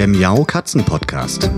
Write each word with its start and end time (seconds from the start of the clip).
der 0.00 0.08
Miau 0.08 0.44
Katzen 0.44 0.82
Podcast. 0.82 1.50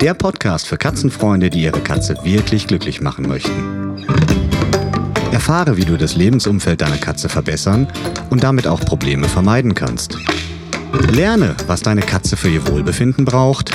Der 0.00 0.14
Podcast 0.14 0.66
für 0.66 0.78
Katzenfreunde, 0.78 1.50
die 1.50 1.64
ihre 1.64 1.80
Katze 1.80 2.16
wirklich 2.22 2.66
glücklich 2.66 3.02
machen 3.02 3.28
möchten. 3.28 4.06
Erfahre, 5.32 5.76
wie 5.76 5.84
du 5.84 5.98
das 5.98 6.16
Lebensumfeld 6.16 6.80
deiner 6.80 6.96
Katze 6.96 7.28
verbessern 7.28 7.88
und 8.30 8.42
damit 8.42 8.66
auch 8.66 8.80
Probleme 8.80 9.28
vermeiden 9.28 9.74
kannst. 9.74 10.16
Lerne, 11.10 11.54
was 11.66 11.82
deine 11.82 12.00
Katze 12.00 12.38
für 12.38 12.48
ihr 12.48 12.66
Wohlbefinden 12.68 13.26
braucht 13.26 13.70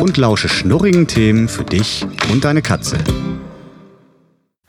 und 0.00 0.16
lausche 0.16 0.48
schnurrigen 0.48 1.06
Themen 1.06 1.46
für 1.46 1.62
dich 1.62 2.04
und 2.32 2.44
deine 2.44 2.62
Katze. 2.62 2.98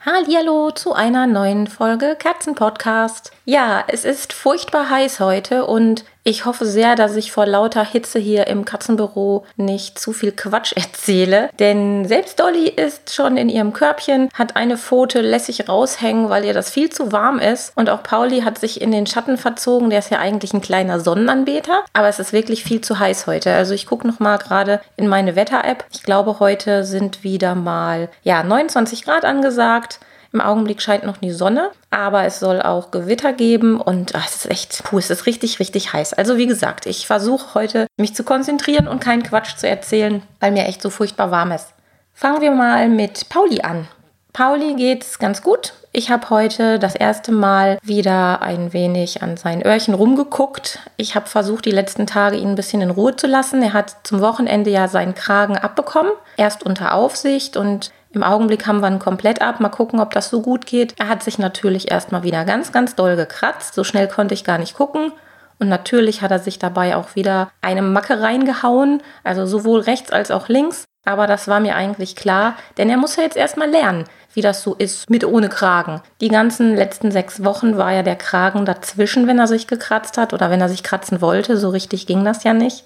Hallo 0.02 0.70
zu 0.70 0.94
einer 0.94 1.26
neuen 1.26 1.66
Folge 1.66 2.16
Katzenpodcast. 2.16 3.32
Ja, 3.44 3.82
es 3.88 4.04
ist 4.04 4.32
furchtbar 4.32 4.88
heiß 4.88 5.18
heute 5.18 5.66
und 5.66 6.04
ich 6.22 6.44
hoffe 6.44 6.66
sehr, 6.66 6.96
dass 6.96 7.16
ich 7.16 7.32
vor 7.32 7.46
lauter 7.46 7.84
Hitze 7.84 8.18
hier 8.18 8.46
im 8.46 8.64
Katzenbüro 8.64 9.46
nicht 9.56 9.98
zu 9.98 10.12
viel 10.12 10.32
Quatsch 10.32 10.72
erzähle, 10.76 11.50
denn 11.58 12.06
selbst 12.06 12.40
Dolly 12.40 12.68
ist 12.68 13.14
schon 13.14 13.36
in 13.36 13.48
ihrem 13.48 13.72
Körbchen, 13.72 14.28
hat 14.34 14.56
eine 14.56 14.76
Pfote 14.76 15.20
lässig 15.20 15.68
raushängen, 15.68 16.28
weil 16.28 16.44
ihr 16.44 16.52
das 16.52 16.70
viel 16.70 16.90
zu 16.90 17.12
warm 17.12 17.38
ist 17.38 17.72
und 17.76 17.88
auch 17.88 18.02
Pauli 18.02 18.42
hat 18.42 18.58
sich 18.58 18.80
in 18.80 18.90
den 18.90 19.06
Schatten 19.06 19.38
verzogen, 19.38 19.90
der 19.90 20.00
ist 20.00 20.10
ja 20.10 20.18
eigentlich 20.18 20.52
ein 20.52 20.60
kleiner 20.60 21.00
Sonnenanbeter, 21.00 21.84
aber 21.92 22.08
es 22.08 22.18
ist 22.18 22.32
wirklich 22.32 22.64
viel 22.64 22.80
zu 22.80 22.98
heiß 22.98 23.26
heute. 23.26 23.52
Also 23.52 23.74
ich 23.74 23.86
gucke 23.86 24.06
noch 24.06 24.20
mal 24.20 24.36
gerade 24.36 24.80
in 24.96 25.08
meine 25.08 25.36
Wetter-App. 25.36 25.84
Ich 25.92 26.02
glaube, 26.02 26.40
heute 26.40 26.84
sind 26.84 27.24
wieder 27.24 27.54
mal 27.54 28.08
ja 28.22 28.42
29 28.42 29.04
Grad 29.04 29.24
angesagt. 29.24 30.00
Im 30.32 30.40
Augenblick 30.40 30.80
scheint 30.80 31.04
noch 31.04 31.16
die 31.16 31.32
Sonne, 31.32 31.70
aber 31.90 32.24
es 32.24 32.38
soll 32.38 32.62
auch 32.62 32.92
Gewitter 32.92 33.32
geben 33.32 33.80
und 33.80 34.14
ach, 34.14 34.26
es 34.28 34.36
ist 34.36 34.50
echt, 34.50 34.84
puh, 34.84 34.98
es 34.98 35.10
ist 35.10 35.26
richtig, 35.26 35.58
richtig 35.58 35.92
heiß. 35.92 36.12
Also 36.12 36.36
wie 36.36 36.46
gesagt, 36.46 36.86
ich 36.86 37.06
versuche 37.06 37.54
heute 37.54 37.86
mich 37.96 38.14
zu 38.14 38.22
konzentrieren 38.22 38.86
und 38.86 39.00
keinen 39.00 39.24
Quatsch 39.24 39.56
zu 39.56 39.68
erzählen, 39.68 40.22
weil 40.38 40.52
mir 40.52 40.66
echt 40.66 40.82
so 40.82 40.90
furchtbar 40.90 41.32
warm 41.32 41.50
ist. 41.50 41.68
Fangen 42.14 42.40
wir 42.42 42.52
mal 42.52 42.88
mit 42.88 43.28
Pauli 43.28 43.62
an. 43.62 43.88
Pauli 44.32 44.74
geht's 44.74 45.18
ganz 45.18 45.42
gut. 45.42 45.72
Ich 45.92 46.10
habe 46.10 46.30
heute 46.30 46.78
das 46.78 46.94
erste 46.94 47.32
Mal 47.32 47.78
wieder 47.82 48.42
ein 48.42 48.72
wenig 48.72 49.22
an 49.24 49.36
seinen 49.36 49.66
Öhrchen 49.66 49.94
rumgeguckt. 49.94 50.78
Ich 50.96 51.16
habe 51.16 51.26
versucht, 51.26 51.64
die 51.64 51.72
letzten 51.72 52.06
Tage 52.06 52.36
ihn 52.36 52.50
ein 52.50 52.54
bisschen 52.54 52.80
in 52.80 52.90
Ruhe 52.90 53.16
zu 53.16 53.26
lassen. 53.26 53.60
Er 53.60 53.72
hat 53.72 53.96
zum 54.04 54.20
Wochenende 54.20 54.70
ja 54.70 54.86
seinen 54.86 55.16
Kragen 55.16 55.56
abbekommen, 55.56 56.12
erst 56.36 56.62
unter 56.62 56.94
Aufsicht 56.94 57.56
und 57.56 57.90
im 58.12 58.24
Augenblick 58.24 58.66
haben 58.66 58.80
wir 58.80 58.88
ihn 58.88 58.98
komplett 58.98 59.40
ab. 59.40 59.60
Mal 59.60 59.68
gucken, 59.68 60.00
ob 60.00 60.12
das 60.12 60.30
so 60.30 60.42
gut 60.42 60.66
geht. 60.66 60.94
Er 60.98 61.08
hat 61.08 61.22
sich 61.22 61.38
natürlich 61.38 61.90
erstmal 61.90 62.22
wieder 62.22 62.44
ganz, 62.44 62.72
ganz 62.72 62.96
doll 62.96 63.16
gekratzt. 63.16 63.74
So 63.74 63.84
schnell 63.84 64.08
konnte 64.08 64.34
ich 64.34 64.44
gar 64.44 64.58
nicht 64.58 64.74
gucken. 64.74 65.12
Und 65.60 65.68
natürlich 65.68 66.22
hat 66.22 66.30
er 66.30 66.38
sich 66.40 66.58
dabei 66.58 66.96
auch 66.96 67.14
wieder 67.14 67.50
eine 67.60 67.82
Macke 67.82 68.20
reingehauen. 68.20 69.02
Also 69.22 69.46
sowohl 69.46 69.80
rechts 69.80 70.10
als 70.10 70.30
auch 70.30 70.48
links. 70.48 70.84
Aber 71.04 71.26
das 71.26 71.46
war 71.48 71.60
mir 71.60 71.76
eigentlich 71.76 72.14
klar, 72.14 72.56
denn 72.76 72.90
er 72.90 72.98
muss 72.98 73.16
ja 73.16 73.22
jetzt 73.22 73.36
erstmal 73.36 73.70
lernen, 73.70 74.04
wie 74.34 74.42
das 74.42 74.62
so 74.62 74.74
ist 74.74 75.08
mit 75.08 75.24
ohne 75.24 75.48
Kragen. 75.48 76.02
Die 76.20 76.28
ganzen 76.28 76.76
letzten 76.76 77.10
sechs 77.10 77.42
Wochen 77.42 77.78
war 77.78 77.92
ja 77.92 78.02
der 78.02 78.16
Kragen 78.16 78.66
dazwischen, 78.66 79.26
wenn 79.26 79.38
er 79.38 79.46
sich 79.46 79.66
gekratzt 79.66 80.18
hat 80.18 80.34
oder 80.34 80.50
wenn 80.50 80.60
er 80.60 80.68
sich 80.68 80.82
kratzen 80.82 81.22
wollte. 81.22 81.56
So 81.56 81.70
richtig 81.70 82.06
ging 82.06 82.22
das 82.22 82.44
ja 82.44 82.52
nicht. 82.52 82.84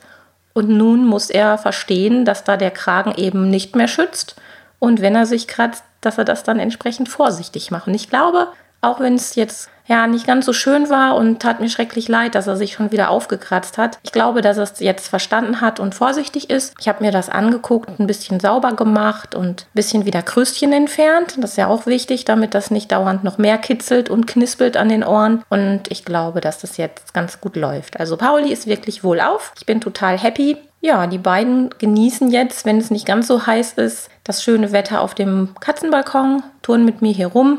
Und 0.52 0.68
nun 0.68 1.04
muss 1.04 1.28
er 1.28 1.58
verstehen, 1.58 2.24
dass 2.24 2.44
da 2.44 2.56
der 2.56 2.70
Kragen 2.70 3.12
eben 3.16 3.50
nicht 3.50 3.74
mehr 3.74 3.88
schützt 3.88 4.36
und 4.84 5.00
wenn 5.00 5.14
er 5.14 5.24
sich 5.24 5.48
kratzt, 5.48 5.82
dass 6.02 6.18
er 6.18 6.26
das 6.26 6.42
dann 6.42 6.58
entsprechend 6.58 7.08
vorsichtig 7.08 7.70
macht. 7.70 7.86
Und 7.86 7.94
ich 7.94 8.10
glaube, 8.10 8.48
auch 8.82 9.00
wenn 9.00 9.14
es 9.14 9.34
jetzt 9.34 9.70
ja 9.86 10.06
nicht 10.06 10.26
ganz 10.26 10.44
so 10.44 10.52
schön 10.52 10.90
war 10.90 11.16
und 11.16 11.40
tat 11.40 11.60
mir 11.60 11.70
schrecklich 11.70 12.06
leid, 12.06 12.34
dass 12.34 12.46
er 12.46 12.56
sich 12.56 12.74
schon 12.74 12.92
wieder 12.92 13.08
aufgekratzt 13.08 13.78
hat. 13.78 13.98
Ich 14.02 14.12
glaube, 14.12 14.42
dass 14.42 14.58
er 14.58 14.64
es 14.64 14.80
jetzt 14.80 15.08
verstanden 15.08 15.62
hat 15.62 15.80
und 15.80 15.94
vorsichtig 15.94 16.50
ist. 16.50 16.74
Ich 16.78 16.86
habe 16.86 17.02
mir 17.02 17.12
das 17.12 17.30
angeguckt, 17.30 17.98
ein 17.98 18.06
bisschen 18.06 18.40
sauber 18.40 18.72
gemacht 18.72 19.34
und 19.34 19.62
ein 19.62 19.74
bisschen 19.74 20.04
wieder 20.04 20.20
Krüstchen 20.20 20.74
entfernt. 20.74 21.36
Das 21.38 21.52
ist 21.52 21.56
ja 21.56 21.68
auch 21.68 21.86
wichtig, 21.86 22.26
damit 22.26 22.54
das 22.54 22.70
nicht 22.70 22.92
dauernd 22.92 23.24
noch 23.24 23.38
mehr 23.38 23.56
kitzelt 23.56 24.10
und 24.10 24.26
knispelt 24.26 24.76
an 24.76 24.90
den 24.90 25.02
Ohren. 25.02 25.42
Und 25.48 25.90
ich 25.90 26.04
glaube, 26.04 26.42
dass 26.42 26.58
das 26.58 26.76
jetzt 26.76 27.14
ganz 27.14 27.40
gut 27.40 27.56
läuft. 27.56 27.98
Also 27.98 28.18
Pauli 28.18 28.52
ist 28.52 28.66
wirklich 28.66 29.02
wohl 29.02 29.20
auf. 29.20 29.52
Ich 29.56 29.64
bin 29.64 29.80
total 29.80 30.18
happy. 30.18 30.58
Ja, 30.84 31.06
die 31.06 31.16
beiden 31.16 31.70
genießen 31.78 32.30
jetzt, 32.30 32.66
wenn 32.66 32.76
es 32.76 32.90
nicht 32.90 33.06
ganz 33.06 33.26
so 33.26 33.46
heiß 33.46 33.72
ist, 33.72 34.10
das 34.22 34.42
schöne 34.42 34.70
Wetter 34.70 35.00
auf 35.00 35.14
dem 35.14 35.54
Katzenbalkon, 35.58 36.42
touren 36.60 36.84
mit 36.84 37.00
mir 37.00 37.14
hier 37.14 37.28
rum. 37.28 37.58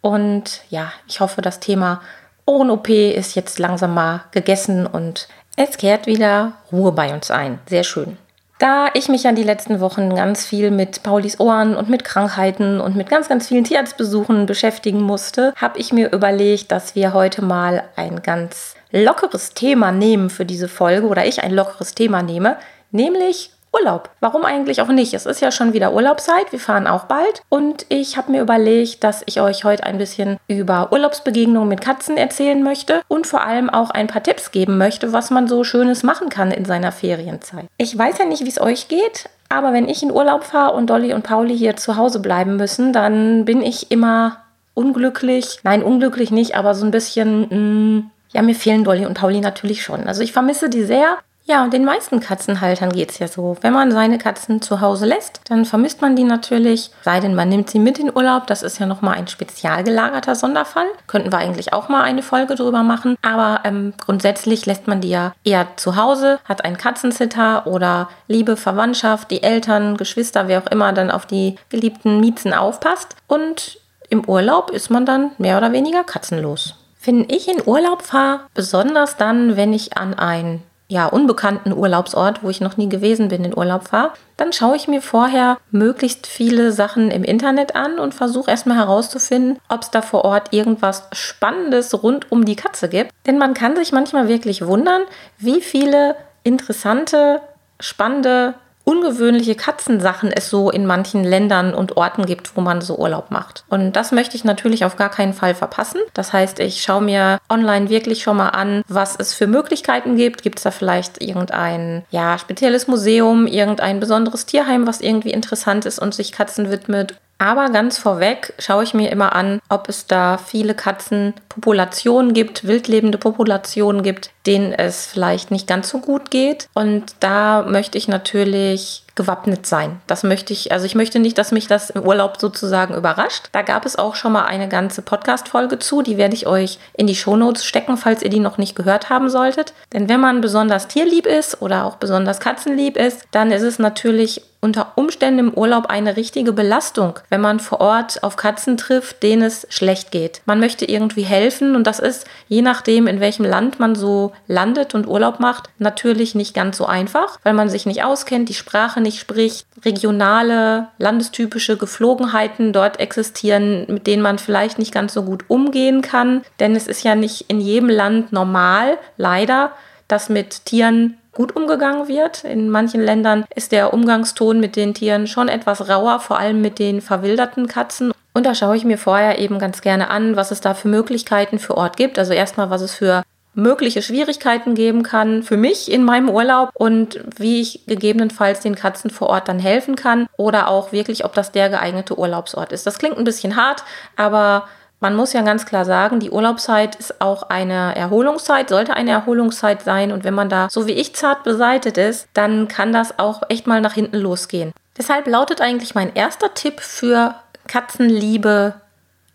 Und 0.00 0.60
ja, 0.70 0.92
ich 1.08 1.18
hoffe, 1.18 1.42
das 1.42 1.58
Thema 1.58 2.02
Ohren-OP 2.44 2.88
ist 2.88 3.34
jetzt 3.34 3.58
langsam 3.58 3.94
mal 3.94 4.26
gegessen 4.30 4.86
und 4.86 5.26
es 5.56 5.76
kehrt 5.76 6.06
wieder 6.06 6.52
Ruhe 6.70 6.92
bei 6.92 7.12
uns 7.12 7.32
ein. 7.32 7.58
Sehr 7.68 7.82
schön. 7.82 8.16
Da 8.60 8.90
ich 8.94 9.08
mich 9.08 9.24
ja 9.24 9.32
die 9.32 9.42
letzten 9.42 9.80
Wochen 9.80 10.14
ganz 10.14 10.46
viel 10.46 10.70
mit 10.70 11.02
Paulis 11.02 11.40
Ohren 11.40 11.74
und 11.74 11.88
mit 11.88 12.04
Krankheiten 12.04 12.80
und 12.80 12.94
mit 12.94 13.10
ganz, 13.10 13.28
ganz 13.28 13.48
vielen 13.48 13.64
Tierarztbesuchen 13.64 14.46
beschäftigen 14.46 15.02
musste, 15.02 15.52
habe 15.56 15.80
ich 15.80 15.92
mir 15.92 16.12
überlegt, 16.12 16.70
dass 16.70 16.94
wir 16.94 17.12
heute 17.12 17.42
mal 17.42 17.82
ein 17.96 18.22
ganz 18.22 18.75
lockeres 18.90 19.54
Thema 19.54 19.92
nehmen 19.92 20.30
für 20.30 20.44
diese 20.44 20.68
Folge 20.68 21.06
oder 21.06 21.26
ich 21.26 21.42
ein 21.42 21.52
lockeres 21.52 21.94
Thema 21.94 22.22
nehme, 22.22 22.56
nämlich 22.90 23.50
Urlaub. 23.72 24.10
Warum 24.20 24.44
eigentlich 24.44 24.80
auch 24.80 24.88
nicht? 24.88 25.12
Es 25.12 25.26
ist 25.26 25.40
ja 25.40 25.50
schon 25.50 25.72
wieder 25.72 25.92
Urlaubszeit, 25.92 26.50
wir 26.50 26.60
fahren 26.60 26.86
auch 26.86 27.04
bald 27.04 27.42
und 27.48 27.84
ich 27.88 28.16
habe 28.16 28.32
mir 28.32 28.40
überlegt, 28.40 29.04
dass 29.04 29.22
ich 29.26 29.40
euch 29.40 29.64
heute 29.64 29.84
ein 29.84 29.98
bisschen 29.98 30.38
über 30.48 30.92
Urlaubsbegegnungen 30.92 31.68
mit 31.68 31.80
Katzen 31.80 32.16
erzählen 32.16 32.62
möchte 32.62 33.02
und 33.08 33.26
vor 33.26 33.42
allem 33.42 33.68
auch 33.68 33.90
ein 33.90 34.06
paar 34.06 34.22
Tipps 34.22 34.50
geben 34.50 34.78
möchte, 34.78 35.12
was 35.12 35.30
man 35.30 35.46
so 35.46 35.62
schönes 35.62 36.02
machen 36.02 36.28
kann 36.28 36.50
in 36.50 36.64
seiner 36.64 36.92
Ferienzeit. 36.92 37.66
Ich 37.76 37.96
weiß 37.96 38.18
ja 38.18 38.24
nicht, 38.24 38.44
wie 38.44 38.48
es 38.48 38.60
euch 38.60 38.88
geht, 38.88 39.28
aber 39.48 39.72
wenn 39.72 39.88
ich 39.88 40.02
in 40.02 40.12
Urlaub 40.12 40.44
fahre 40.44 40.74
und 40.74 40.88
Dolly 40.88 41.12
und 41.12 41.22
Pauli 41.22 41.56
hier 41.56 41.76
zu 41.76 41.96
Hause 41.96 42.20
bleiben 42.20 42.56
müssen, 42.56 42.92
dann 42.92 43.44
bin 43.44 43.62
ich 43.62 43.90
immer 43.90 44.38
unglücklich. 44.74 45.60
Nein, 45.64 45.82
unglücklich 45.82 46.30
nicht, 46.30 46.56
aber 46.56 46.74
so 46.74 46.84
ein 46.84 46.90
bisschen 46.90 47.40
mh, 47.40 47.56
mm, 47.56 48.10
ja, 48.36 48.42
mir 48.42 48.54
fehlen 48.54 48.84
Dolly 48.84 49.06
und 49.06 49.14
Pauli 49.14 49.40
natürlich 49.40 49.82
schon. 49.82 50.06
Also 50.06 50.20
ich 50.20 50.34
vermisse 50.34 50.68
die 50.68 50.84
sehr. 50.84 51.16
Ja, 51.46 51.64
und 51.64 51.72
den 51.72 51.86
meisten 51.86 52.20
Katzenhaltern 52.20 52.92
geht 52.92 53.12
es 53.12 53.18
ja 53.18 53.28
so. 53.28 53.56
Wenn 53.62 53.72
man 53.72 53.90
seine 53.90 54.18
Katzen 54.18 54.60
zu 54.60 54.82
Hause 54.82 55.06
lässt, 55.06 55.40
dann 55.48 55.64
vermisst 55.64 56.02
man 56.02 56.16
die 56.16 56.24
natürlich. 56.24 56.90
Sei 57.02 57.18
denn, 57.20 57.34
man 57.34 57.48
nimmt 57.48 57.70
sie 57.70 57.78
mit 57.78 57.98
in 57.98 58.14
Urlaub. 58.14 58.46
Das 58.46 58.62
ist 58.62 58.78
ja 58.78 58.84
nochmal 58.84 59.14
ein 59.14 59.26
spezial 59.26 59.84
gelagerter 59.84 60.34
Sonderfall. 60.34 60.84
Könnten 61.06 61.32
wir 61.32 61.38
eigentlich 61.38 61.72
auch 61.72 61.88
mal 61.88 62.02
eine 62.02 62.20
Folge 62.22 62.56
drüber 62.56 62.82
machen. 62.82 63.16
Aber 63.22 63.60
ähm, 63.64 63.94
grundsätzlich 63.98 64.66
lässt 64.66 64.86
man 64.86 65.00
die 65.00 65.08
ja 65.08 65.32
eher 65.42 65.66
zu 65.76 65.96
Hause, 65.96 66.38
hat 66.44 66.62
einen 66.62 66.76
Katzensitter 66.76 67.66
oder 67.66 68.10
liebe 68.28 68.58
Verwandtschaft, 68.58 69.30
die 69.30 69.42
Eltern, 69.42 69.96
Geschwister, 69.96 70.46
wer 70.46 70.62
auch 70.62 70.70
immer 70.70 70.92
dann 70.92 71.10
auf 71.10 71.24
die 71.24 71.56
geliebten 71.70 72.20
Miezen 72.20 72.52
aufpasst. 72.52 73.16
Und 73.28 73.78
im 74.10 74.28
Urlaub 74.28 74.68
ist 74.72 74.90
man 74.90 75.06
dann 75.06 75.30
mehr 75.38 75.56
oder 75.56 75.72
weniger 75.72 76.04
katzenlos. 76.04 76.74
Wenn 77.06 77.24
ich 77.30 77.46
in 77.48 77.62
Urlaub 77.64 78.02
fahre, 78.02 78.40
besonders 78.52 79.16
dann, 79.16 79.56
wenn 79.56 79.72
ich 79.72 79.96
an 79.96 80.14
einen 80.14 80.64
ja, 80.88 81.06
unbekannten 81.06 81.72
Urlaubsort, 81.72 82.42
wo 82.42 82.50
ich 82.50 82.60
noch 82.60 82.76
nie 82.76 82.88
gewesen 82.88 83.28
bin, 83.28 83.44
in 83.44 83.56
Urlaub 83.56 83.86
fahre, 83.88 84.12
dann 84.36 84.52
schaue 84.52 84.74
ich 84.74 84.88
mir 84.88 85.00
vorher 85.00 85.58
möglichst 85.70 86.26
viele 86.26 86.72
Sachen 86.72 87.12
im 87.12 87.22
Internet 87.22 87.76
an 87.76 88.00
und 88.00 88.12
versuche 88.12 88.50
erstmal 88.50 88.76
herauszufinden, 88.76 89.58
ob 89.68 89.82
es 89.82 89.90
da 89.92 90.02
vor 90.02 90.24
Ort 90.24 90.52
irgendwas 90.52 91.04
Spannendes 91.12 92.02
rund 92.02 92.32
um 92.32 92.44
die 92.44 92.56
Katze 92.56 92.88
gibt. 92.88 93.12
Denn 93.24 93.38
man 93.38 93.54
kann 93.54 93.76
sich 93.76 93.92
manchmal 93.92 94.26
wirklich 94.26 94.66
wundern, 94.66 95.02
wie 95.38 95.60
viele 95.60 96.16
interessante, 96.42 97.40
spannende 97.78 98.54
ungewöhnliche 98.86 99.56
Katzensachen 99.56 100.30
es 100.30 100.48
so 100.48 100.70
in 100.70 100.86
manchen 100.86 101.24
Ländern 101.24 101.74
und 101.74 101.96
Orten 101.96 102.24
gibt, 102.24 102.56
wo 102.56 102.60
man 102.60 102.80
so 102.80 102.96
Urlaub 102.96 103.32
macht. 103.32 103.64
Und 103.68 103.94
das 103.94 104.12
möchte 104.12 104.36
ich 104.36 104.44
natürlich 104.44 104.84
auf 104.84 104.96
gar 104.96 105.10
keinen 105.10 105.34
Fall 105.34 105.54
verpassen. 105.56 106.00
Das 106.14 106.32
heißt, 106.32 106.60
ich 106.60 106.82
schaue 106.82 107.02
mir 107.02 107.38
online 107.50 107.90
wirklich 107.90 108.22
schon 108.22 108.36
mal 108.36 108.50
an, 108.50 108.82
was 108.86 109.16
es 109.16 109.34
für 109.34 109.48
Möglichkeiten 109.48 110.16
gibt. 110.16 110.44
Gibt 110.44 110.58
es 110.58 110.62
da 110.62 110.70
vielleicht 110.70 111.20
irgendein 111.20 112.04
ja, 112.10 112.38
spezielles 112.38 112.86
Museum, 112.86 113.48
irgendein 113.48 113.98
besonderes 113.98 114.46
Tierheim, 114.46 114.86
was 114.86 115.00
irgendwie 115.00 115.32
interessant 115.32 115.84
ist 115.84 115.98
und 115.98 116.14
sich 116.14 116.30
Katzen 116.30 116.70
widmet? 116.70 117.16
Aber 117.38 117.68
ganz 117.68 117.98
vorweg 117.98 118.54
schaue 118.58 118.84
ich 118.84 118.94
mir 118.94 119.10
immer 119.10 119.34
an, 119.34 119.60
ob 119.68 119.88
es 119.88 120.06
da 120.06 120.38
viele 120.38 120.74
Katzenpopulationen 120.74 122.32
gibt, 122.32 122.66
wildlebende 122.66 123.18
Populationen 123.18 124.02
gibt, 124.02 124.30
denen 124.46 124.72
es 124.72 125.06
vielleicht 125.06 125.50
nicht 125.50 125.66
ganz 125.66 125.88
so 125.88 125.98
gut 125.98 126.30
geht. 126.30 126.68
Und 126.74 127.14
da 127.20 127.64
möchte 127.68 127.98
ich 127.98 128.08
natürlich 128.08 129.02
gewappnet 129.16 129.66
sein. 129.66 130.00
Das 130.06 130.22
möchte 130.22 130.52
ich, 130.52 130.70
also 130.72 130.84
ich 130.84 130.94
möchte 130.94 131.18
nicht, 131.18 131.38
dass 131.38 131.50
mich 131.50 131.66
das 131.66 131.90
im 131.90 132.02
Urlaub 132.02 132.36
sozusagen 132.38 132.94
überrascht. 132.94 133.48
Da 133.52 133.62
gab 133.62 133.86
es 133.86 133.96
auch 133.96 134.14
schon 134.14 134.32
mal 134.32 134.44
eine 134.44 134.68
ganze 134.68 135.02
Podcast-Folge 135.02 135.78
zu, 135.78 136.02
die 136.02 136.18
werde 136.18 136.34
ich 136.34 136.46
euch 136.46 136.78
in 136.96 137.06
die 137.06 137.16
Shownotes 137.16 137.64
stecken, 137.64 137.96
falls 137.96 138.22
ihr 138.22 138.28
die 138.28 138.40
noch 138.40 138.58
nicht 138.58 138.76
gehört 138.76 139.08
haben 139.08 139.30
solltet. 139.30 139.72
Denn 139.92 140.08
wenn 140.08 140.20
man 140.20 140.42
besonders 140.42 140.86
tierlieb 140.86 141.26
ist 141.26 141.62
oder 141.62 141.86
auch 141.86 141.96
besonders 141.96 142.40
katzenlieb 142.40 142.96
ist, 142.96 143.26
dann 143.30 143.50
ist 143.50 143.62
es 143.62 143.78
natürlich 143.78 144.42
unter 144.60 144.92
Umständen 144.96 145.38
im 145.38 145.54
Urlaub 145.54 145.86
eine 145.86 146.16
richtige 146.16 146.52
Belastung, 146.52 147.20
wenn 147.28 147.40
man 147.40 147.60
vor 147.60 147.80
Ort 147.80 148.22
auf 148.22 148.36
Katzen 148.36 148.76
trifft, 148.76 149.22
denen 149.22 149.42
es 149.42 149.66
schlecht 149.70 150.10
geht. 150.10 150.42
Man 150.44 150.60
möchte 150.60 150.84
irgendwie 150.84 151.22
helfen 151.22 151.76
und 151.76 151.86
das 151.86 152.00
ist 152.00 152.26
je 152.48 152.62
nachdem, 152.62 153.06
in 153.06 153.20
welchem 153.20 153.44
Land 153.44 153.78
man 153.78 153.94
so 153.94 154.32
landet 154.46 154.94
und 154.94 155.06
Urlaub 155.06 155.40
macht, 155.40 155.70
natürlich 155.78 156.34
nicht 156.34 156.54
ganz 156.54 156.76
so 156.76 156.86
einfach, 156.86 157.38
weil 157.42 157.54
man 157.54 157.68
sich 157.68 157.86
nicht 157.86 158.04
auskennt, 158.04 158.48
die 158.48 158.54
Sprache 158.54 159.00
nicht 159.00 159.18
spricht, 159.18 159.66
regionale, 159.84 160.88
landestypische 160.98 161.76
Geflogenheiten 161.76 162.72
dort 162.72 163.00
existieren, 163.00 163.86
mit 163.88 164.06
denen 164.06 164.22
man 164.22 164.38
vielleicht 164.38 164.78
nicht 164.78 164.92
ganz 164.92 165.14
so 165.14 165.22
gut 165.22 165.44
umgehen 165.48 166.02
kann. 166.02 166.42
Denn 166.60 166.76
es 166.76 166.86
ist 166.86 167.02
ja 167.04 167.14
nicht 167.14 167.46
in 167.48 167.60
jedem 167.60 167.88
Land 167.88 168.32
normal, 168.32 168.98
leider, 169.16 169.72
dass 170.08 170.28
mit 170.28 170.64
Tieren 170.64 171.18
gut 171.36 171.54
umgegangen 171.54 172.08
wird. 172.08 172.44
In 172.44 172.70
manchen 172.70 173.02
Ländern 173.02 173.44
ist 173.54 173.70
der 173.70 173.92
Umgangston 173.92 174.58
mit 174.58 174.74
den 174.74 174.94
Tieren 174.94 175.26
schon 175.26 175.48
etwas 175.48 175.88
rauer, 175.88 176.18
vor 176.18 176.38
allem 176.38 176.60
mit 176.60 176.78
den 176.78 177.00
verwilderten 177.00 177.68
Katzen. 177.68 178.12
Und 178.32 178.44
da 178.44 178.54
schaue 178.54 178.76
ich 178.76 178.84
mir 178.84 178.98
vorher 178.98 179.38
eben 179.38 179.58
ganz 179.58 179.80
gerne 179.80 180.10
an, 180.10 180.36
was 180.36 180.50
es 180.50 180.60
da 180.60 180.74
für 180.74 180.88
Möglichkeiten 180.88 181.58
für 181.58 181.76
Ort 181.76 181.96
gibt. 181.96 182.18
Also 182.18 182.32
erstmal, 182.32 182.70
was 182.70 182.82
es 182.82 182.94
für 182.94 183.22
mögliche 183.56 184.02
Schwierigkeiten 184.02 184.74
geben 184.74 185.02
kann 185.02 185.42
für 185.42 185.56
mich 185.56 185.90
in 185.90 186.04
meinem 186.04 186.28
Urlaub 186.28 186.70
und 186.74 187.20
wie 187.36 187.60
ich 187.60 187.86
gegebenenfalls 187.86 188.60
den 188.60 188.76
Katzen 188.76 189.10
vor 189.10 189.28
Ort 189.30 189.48
dann 189.48 189.58
helfen 189.58 189.96
kann 189.96 190.28
oder 190.36 190.68
auch 190.68 190.92
wirklich, 190.92 191.24
ob 191.24 191.34
das 191.34 191.52
der 191.52 191.70
geeignete 191.70 192.18
Urlaubsort 192.18 192.70
ist. 192.72 192.86
Das 192.86 192.98
klingt 192.98 193.18
ein 193.18 193.24
bisschen 193.24 193.56
hart, 193.56 193.82
aber 194.14 194.68
man 195.00 195.14
muss 195.14 195.32
ja 195.32 195.42
ganz 195.42 195.66
klar 195.66 195.84
sagen, 195.84 196.20
die 196.20 196.30
Urlaubszeit 196.30 196.96
ist 196.96 197.20
auch 197.20 197.44
eine 197.44 197.94
Erholungszeit, 197.96 198.68
sollte 198.68 198.94
eine 198.94 199.10
Erholungszeit 199.10 199.82
sein. 199.82 200.10
Und 200.10 200.24
wenn 200.24 200.34
man 200.34 200.48
da 200.48 200.68
so 200.70 200.86
wie 200.86 200.92
ich 200.92 201.14
zart 201.14 201.44
beseitet 201.44 201.98
ist, 201.98 202.28
dann 202.32 202.66
kann 202.66 202.92
das 202.92 203.18
auch 203.18 203.42
echt 203.48 203.66
mal 203.66 203.80
nach 203.80 203.92
hinten 203.92 204.16
losgehen. 204.16 204.72
Deshalb 204.96 205.26
lautet 205.26 205.60
eigentlich 205.60 205.94
mein 205.94 206.14
erster 206.14 206.54
Tipp 206.54 206.80
für 206.80 207.34
Katzenliebe 207.68 208.74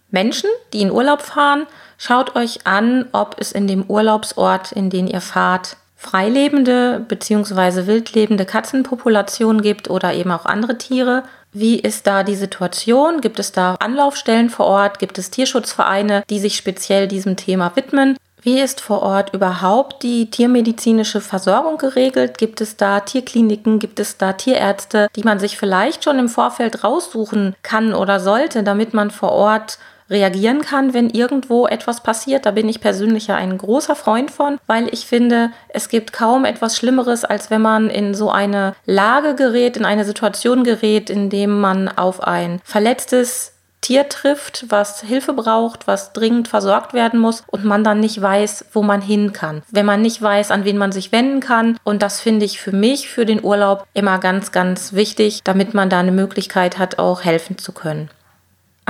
Menschen, 0.09 0.49
die 0.73 0.81
in 0.81 0.91
Urlaub 0.91 1.21
fahren. 1.21 1.67
Schaut 2.03 2.35
euch 2.35 2.65
an, 2.65 3.05
ob 3.11 3.35
es 3.37 3.51
in 3.51 3.67
dem 3.67 3.83
Urlaubsort, 3.87 4.71
in 4.71 4.89
den 4.89 5.05
ihr 5.05 5.21
fahrt, 5.21 5.77
freilebende 5.95 6.99
bzw. 7.07 7.85
wildlebende 7.85 8.43
Katzenpopulationen 8.43 9.61
gibt 9.61 9.87
oder 9.87 10.11
eben 10.11 10.31
auch 10.31 10.47
andere 10.47 10.79
Tiere. 10.79 11.21
Wie 11.53 11.77
ist 11.77 12.07
da 12.07 12.23
die 12.23 12.33
Situation? 12.33 13.21
Gibt 13.21 13.37
es 13.37 13.51
da 13.51 13.75
Anlaufstellen 13.75 14.49
vor 14.49 14.65
Ort? 14.65 14.97
Gibt 14.97 15.19
es 15.19 15.29
Tierschutzvereine, 15.29 16.23
die 16.27 16.39
sich 16.39 16.55
speziell 16.55 17.07
diesem 17.07 17.37
Thema 17.37 17.75
widmen? 17.75 18.17
Wie 18.41 18.59
ist 18.59 18.81
vor 18.81 19.03
Ort 19.03 19.35
überhaupt 19.35 20.01
die 20.01 20.31
tiermedizinische 20.31 21.21
Versorgung 21.21 21.77
geregelt? 21.77 22.39
Gibt 22.39 22.61
es 22.61 22.77
da 22.77 23.01
Tierkliniken? 23.01 23.77
Gibt 23.77 23.99
es 23.99 24.17
da 24.17 24.33
Tierärzte, 24.33 25.07
die 25.15 25.21
man 25.21 25.37
sich 25.37 25.55
vielleicht 25.55 26.03
schon 26.03 26.17
im 26.17 26.29
Vorfeld 26.29 26.83
raussuchen 26.83 27.55
kann 27.61 27.93
oder 27.93 28.19
sollte, 28.19 28.63
damit 28.63 28.95
man 28.95 29.11
vor 29.11 29.33
Ort 29.33 29.77
reagieren 30.11 30.61
kann, 30.61 30.93
wenn 30.93 31.09
irgendwo 31.09 31.65
etwas 31.65 32.03
passiert. 32.03 32.45
Da 32.45 32.51
bin 32.51 32.69
ich 32.69 32.81
persönlich 32.81 33.27
ja 33.27 33.35
ein 33.35 33.57
großer 33.57 33.95
Freund 33.95 34.29
von, 34.29 34.59
weil 34.67 34.93
ich 34.93 35.05
finde, 35.07 35.51
es 35.69 35.89
gibt 35.89 36.13
kaum 36.13 36.45
etwas 36.45 36.77
Schlimmeres, 36.77 37.25
als 37.25 37.49
wenn 37.49 37.61
man 37.61 37.89
in 37.89 38.13
so 38.13 38.29
eine 38.29 38.75
Lage 38.85 39.35
gerät, 39.35 39.77
in 39.77 39.85
eine 39.85 40.05
Situation 40.05 40.63
gerät, 40.63 41.09
in 41.09 41.29
dem 41.29 41.59
man 41.59 41.87
auf 41.87 42.21
ein 42.21 42.61
verletztes 42.63 43.53
Tier 43.81 44.09
trifft, 44.09 44.65
was 44.69 45.01
Hilfe 45.01 45.33
braucht, 45.33 45.87
was 45.87 46.13
dringend 46.13 46.47
versorgt 46.47 46.93
werden 46.93 47.19
muss 47.19 47.43
und 47.47 47.65
man 47.65 47.83
dann 47.83 47.99
nicht 47.99 48.21
weiß, 48.21 48.65
wo 48.73 48.83
man 48.83 49.01
hin 49.01 49.33
kann. 49.33 49.63
Wenn 49.71 49.87
man 49.87 50.03
nicht 50.03 50.21
weiß, 50.21 50.51
an 50.51 50.65
wen 50.65 50.77
man 50.77 50.91
sich 50.91 51.11
wenden 51.11 51.39
kann. 51.39 51.77
Und 51.83 52.03
das 52.03 52.19
finde 52.19 52.45
ich 52.45 52.61
für 52.61 52.71
mich, 52.71 53.09
für 53.09 53.25
den 53.25 53.43
Urlaub 53.43 53.87
immer 53.95 54.19
ganz, 54.19 54.51
ganz 54.51 54.93
wichtig, 54.93 55.41
damit 55.43 55.73
man 55.73 55.89
da 55.89 55.99
eine 55.99 56.11
Möglichkeit 56.11 56.77
hat, 56.77 56.99
auch 56.99 57.23
helfen 57.23 57.57
zu 57.57 57.71
können. 57.71 58.11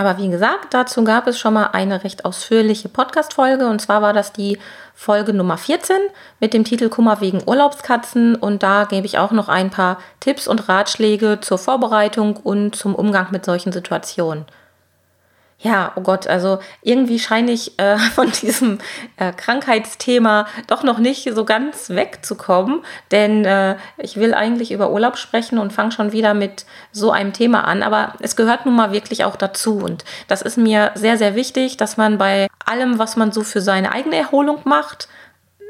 Aber 0.01 0.18
wie 0.18 0.30
gesagt, 0.30 0.74
dazu 0.74 1.03
gab 1.03 1.27
es 1.27 1.38
schon 1.38 1.53
mal 1.53 1.68
eine 1.74 2.03
recht 2.03 2.25
ausführliche 2.25 2.89
Podcast-Folge. 2.89 3.68
Und 3.68 3.83
zwar 3.83 4.01
war 4.01 4.13
das 4.13 4.33
die 4.33 4.57
Folge 4.95 5.31
Nummer 5.31 5.59
14 5.59 5.95
mit 6.39 6.56
dem 6.56 6.63
Titel 6.63 6.89
Kummer 6.89 7.21
wegen 7.21 7.44
Urlaubskatzen. 7.45 8.33
Und 8.36 8.63
da 8.63 8.86
gebe 8.86 9.06
ich 9.06 9.19
auch 9.19 9.30
noch 9.30 9.48
ein 9.48 9.69
paar 9.69 10.00
Tipps 10.19 10.48
und 10.48 10.68
Ratschläge 10.68 11.38
zur 11.42 11.59
Vorbereitung 11.59 12.36
und 12.36 12.75
zum 12.75 12.95
Umgang 12.95 13.27
mit 13.30 13.45
solchen 13.45 13.71
Situationen 13.71 14.45
ja, 15.61 15.91
oh 15.95 16.01
Gott, 16.01 16.25
also 16.27 16.59
irgendwie 16.81 17.19
scheine 17.19 17.51
ich 17.51 17.77
äh, 17.79 17.97
von 18.15 18.31
diesem 18.31 18.79
äh, 19.17 19.31
Krankheitsthema 19.31 20.47
doch 20.67 20.83
noch 20.83 20.97
nicht 20.97 21.31
so 21.33 21.45
ganz 21.45 21.89
wegzukommen, 21.89 22.83
denn 23.11 23.45
äh, 23.45 23.77
ich 23.97 24.17
will 24.17 24.33
eigentlich 24.33 24.71
über 24.71 24.91
Urlaub 24.91 25.17
sprechen 25.17 25.59
und 25.59 25.71
fange 25.71 25.91
schon 25.91 26.11
wieder 26.11 26.33
mit 26.33 26.65
so 26.91 27.11
einem 27.11 27.33
Thema 27.33 27.65
an, 27.65 27.83
aber 27.83 28.13
es 28.19 28.35
gehört 28.35 28.65
nun 28.65 28.75
mal 28.75 28.91
wirklich 28.91 29.23
auch 29.23 29.35
dazu 29.35 29.77
und 29.77 30.03
das 30.27 30.41
ist 30.41 30.57
mir 30.57 30.91
sehr, 30.95 31.17
sehr 31.17 31.35
wichtig, 31.35 31.77
dass 31.77 31.95
man 31.95 32.17
bei 32.17 32.47
allem, 32.65 32.97
was 32.97 33.15
man 33.15 33.31
so 33.31 33.41
für 33.41 33.61
seine 33.61 33.91
eigene 33.91 34.15
Erholung 34.15 34.61
macht, 34.63 35.07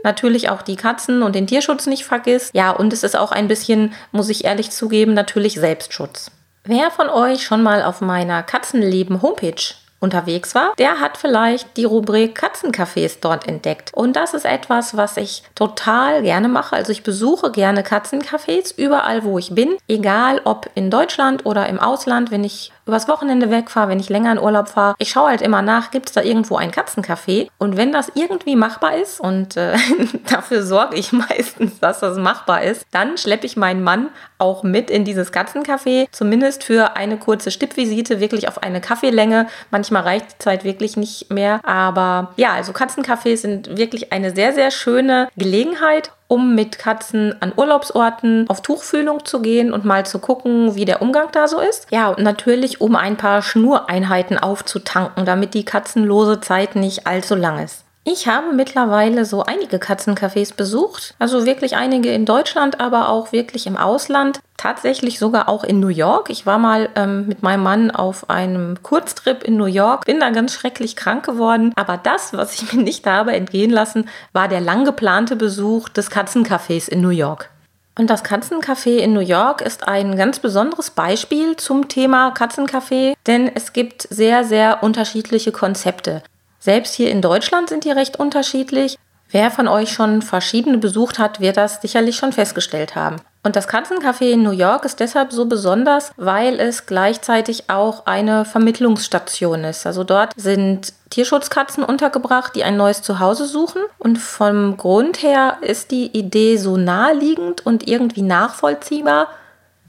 natürlich 0.04 0.50
auch 0.50 0.62
die 0.62 0.78
Katzen 0.78 1.22
und 1.22 1.36
den 1.36 1.48
Tierschutz 1.48 1.86
nicht 1.86 2.06
vergisst. 2.06 2.56
Ja, 2.56 2.72
und 2.72 2.92
es 2.92 3.04
ist 3.04 3.16
auch 3.16 3.32
ein 3.32 3.48
bisschen, 3.48 3.94
muss 4.12 4.30
ich 4.30 4.46
ehrlich 4.46 4.72
zugeben, 4.72 5.14
natürlich 5.14 5.56
Selbstschutz. 5.56 6.32
Wer 6.64 6.92
von 6.92 7.10
euch 7.10 7.44
schon 7.44 7.64
mal 7.64 7.84
auf 7.84 8.02
meiner 8.02 8.44
Katzenleben 8.44 9.22
Homepage 9.22 9.74
unterwegs 10.02 10.56
war, 10.56 10.74
der 10.78 11.00
hat 11.00 11.16
vielleicht 11.16 11.78
die 11.78 11.86
Rubrik 11.86 12.38
Katzencafés 12.38 13.20
dort 13.22 13.48
entdeckt. 13.48 13.92
Und 13.94 14.16
das 14.16 14.34
ist 14.34 14.46
etwas, 14.46 14.98
was 14.98 15.16
ich 15.16 15.44
total 15.56 16.24
gerne 16.24 16.50
mache. 16.50 16.76
Also 16.76 16.92
ich 16.92 17.04
besuche 17.04 17.52
gerne 17.52 17.84
Katzencafés 17.84 18.78
überall, 18.78 19.24
wo 19.24 19.38
ich 19.38 19.56
bin, 19.56 19.78
egal 19.88 20.42
ob 20.44 20.70
in 20.76 20.90
Deutschland 20.90 21.46
oder 21.46 21.70
im 21.70 21.80
Ausland, 21.80 22.32
wenn 22.32 22.44
ich 22.44 22.74
übers 22.92 23.08
Wochenende 23.08 23.50
wegfahre, 23.50 23.88
wenn 23.88 24.02
ich 24.02 24.10
länger 24.10 24.34
in 24.34 24.40
Urlaub 24.40 24.68
fahre. 24.68 24.96
Ich 24.98 25.12
schaue 25.12 25.30
halt 25.30 25.42
immer 25.42 25.62
nach, 25.62 25.92
gibt 25.92 26.10
es 26.10 26.14
da 26.14 26.22
irgendwo 26.22 26.58
ein 26.58 26.72
Katzencafé? 26.72 27.48
Und 27.58 27.78
wenn 27.78 27.94
das 27.94 28.12
irgendwie 28.16 28.58
machbar 28.58 28.98
ist, 28.98 29.22
und 29.22 29.56
äh, 29.56 29.78
dafür 30.30 30.64
sorge 30.64 30.98
ich 30.98 31.12
meistens, 31.14 31.80
dass 31.80 32.02
das 32.02 32.18
machbar 32.18 32.64
ist, 32.64 32.86
dann 32.92 33.18
schleppe 33.18 33.46
ich 33.46 33.56
meinen 33.56 33.82
Mann 33.82 34.10
auch 34.38 34.64
mit 34.64 34.90
in 34.90 35.06
dieses 35.06 35.32
Katzencafé, 35.32 36.08
zumindest 36.12 36.66
für 36.66 36.98
eine 36.98 37.18
kurze 37.18 37.50
Stippvisite, 37.52 38.20
wirklich 38.20 38.50
auf 38.50 38.62
eine 38.62 38.82
Kaffeelänge. 38.82 39.48
Manchmal 39.70 40.04
reicht 40.04 40.34
die 40.34 40.38
Zeit 40.40 40.64
wirklich 40.66 40.98
nicht 40.98 41.32
mehr. 41.32 41.62
Aber 41.64 42.34
ja, 42.36 42.52
also 42.52 42.74
Katzencafés 42.74 43.38
sind 43.38 43.78
wirklich 43.78 44.12
eine 44.12 44.36
sehr, 44.36 44.52
sehr 44.54 44.72
schöne 44.72 45.30
Gelegenheit 45.38 46.12
um 46.32 46.56
mit 46.56 46.80
Katzen 46.80 47.36
an 47.42 47.52
Urlaubsorten 47.54 48.46
auf 48.48 48.62
Tuchfühlung 48.62 49.26
zu 49.26 49.42
gehen 49.42 49.74
und 49.74 49.84
mal 49.84 50.06
zu 50.06 50.18
gucken, 50.18 50.76
wie 50.76 50.86
der 50.86 51.02
Umgang 51.02 51.28
da 51.34 51.50
so 51.50 51.60
ist. 51.60 51.88
Ja, 51.92 52.08
und 52.08 52.24
natürlich, 52.24 52.80
um 52.80 52.96
ein 52.96 53.18
paar 53.18 53.42
Schnureinheiten 53.42 54.38
aufzutanken, 54.38 55.26
damit 55.26 55.54
die 55.54 55.66
katzenlose 55.66 56.40
Zeit 56.40 56.78
nicht 56.78 57.06
allzu 57.06 57.36
lang 57.36 57.62
ist. 57.62 57.84
Ich 58.06 58.30
habe 58.30 58.54
mittlerweile 58.54 59.26
so 59.26 59.44
einige 59.44 59.76
Katzencafés 59.76 60.56
besucht, 60.56 61.16
also 61.20 61.46
wirklich 61.46 61.76
einige 61.76 62.14
in 62.14 62.26
Deutschland, 62.26 62.80
aber 62.80 63.10
auch 63.10 63.34
wirklich 63.34 63.68
im 63.68 63.76
Ausland. 63.76 64.40
Tatsächlich 64.62 65.18
sogar 65.18 65.50
auch 65.50 65.64
in 65.64 65.80
New 65.80 65.88
York. 65.88 66.30
Ich 66.30 66.46
war 66.46 66.60
mal 66.60 66.90
ähm, 66.96 67.26
mit 67.26 67.42
meinem 67.42 67.64
Mann 67.64 67.90
auf 67.90 68.30
einem 68.30 68.84
Kurztrip 68.84 69.44
in 69.44 69.58
New 69.58 69.66
York, 69.66 70.06
bin 70.06 70.20
da 70.20 70.30
ganz 70.30 70.54
schrecklich 70.54 70.96
krank 70.96 71.26
geworden. 71.26 71.74
Aber 71.76 71.98
das, 71.98 72.32
was 72.34 72.54
ich 72.54 72.72
mir 72.74 72.84
nicht 72.84 73.08
habe 73.08 73.32
entgehen 73.32 73.72
lassen, 73.72 74.08
war 74.34 74.48
der 74.48 74.62
lang 74.62 74.86
geplante 74.86 75.36
Besuch 75.36 75.90
des 75.90 76.12
Katzencafés 76.12 76.88
in 76.88 77.02
New 77.02 77.10
York. 77.10 77.50
Und 77.98 78.12
das 78.12 78.24
Katzencafé 78.24 78.98
in 78.98 79.14
New 79.14 79.20
York 79.22 79.62
ist 79.62 79.88
ein 79.88 80.16
ganz 80.16 80.38
besonderes 80.38 80.92
Beispiel 80.92 81.56
zum 81.56 81.88
Thema 81.88 82.32
Katzencafé, 82.32 83.16
denn 83.26 83.50
es 83.56 83.74
gibt 83.74 84.04
sehr, 84.12 84.44
sehr 84.44 84.84
unterschiedliche 84.84 85.52
Konzepte. 85.52 86.22
Selbst 86.60 86.94
hier 86.94 87.10
in 87.10 87.24
Deutschland 87.24 87.70
sind 87.70 87.84
die 87.84 87.92
recht 87.92 88.20
unterschiedlich. 88.20 89.00
Wer 89.32 89.50
von 89.50 89.68
euch 89.68 89.92
schon 89.92 90.22
verschiedene 90.22 90.78
besucht 90.78 91.18
hat, 91.18 91.40
wird 91.40 91.58
das 91.58 91.82
sicherlich 91.82 92.16
schon 92.16 92.32
festgestellt 92.32 92.94
haben. 92.94 93.16
Und 93.44 93.56
das 93.56 93.68
Katzencafé 93.68 94.32
in 94.32 94.44
New 94.44 94.52
York 94.52 94.86
ist 94.86 95.00
deshalb 95.00 95.32
so 95.32 95.46
besonders, 95.46 96.12
weil 96.16 96.60
es 96.60 96.86
gleichzeitig 96.86 97.70
auch 97.70 98.06
eine 98.06 98.46
Vermittlungsstation 98.46 99.64
ist. 99.64 99.88
Also 99.88 100.04
dort 100.04 100.34
sind 100.36 100.94
Tierschutzkatzen 101.10 101.84
untergebracht, 101.84 102.56
die 102.56 102.64
ein 102.64 102.78
neues 102.78 103.02
Zuhause 103.02 103.46
suchen. 103.46 103.82
Und 103.98 104.20
vom 104.20 104.78
Grund 104.78 105.24
her 105.24 105.58
ist 105.62 105.92
die 105.92 106.16
Idee 106.18 106.58
so 106.58 106.78
naheliegend 106.78 107.66
und 107.66 107.88
irgendwie 107.88 108.22
nachvollziehbar. 108.22 109.28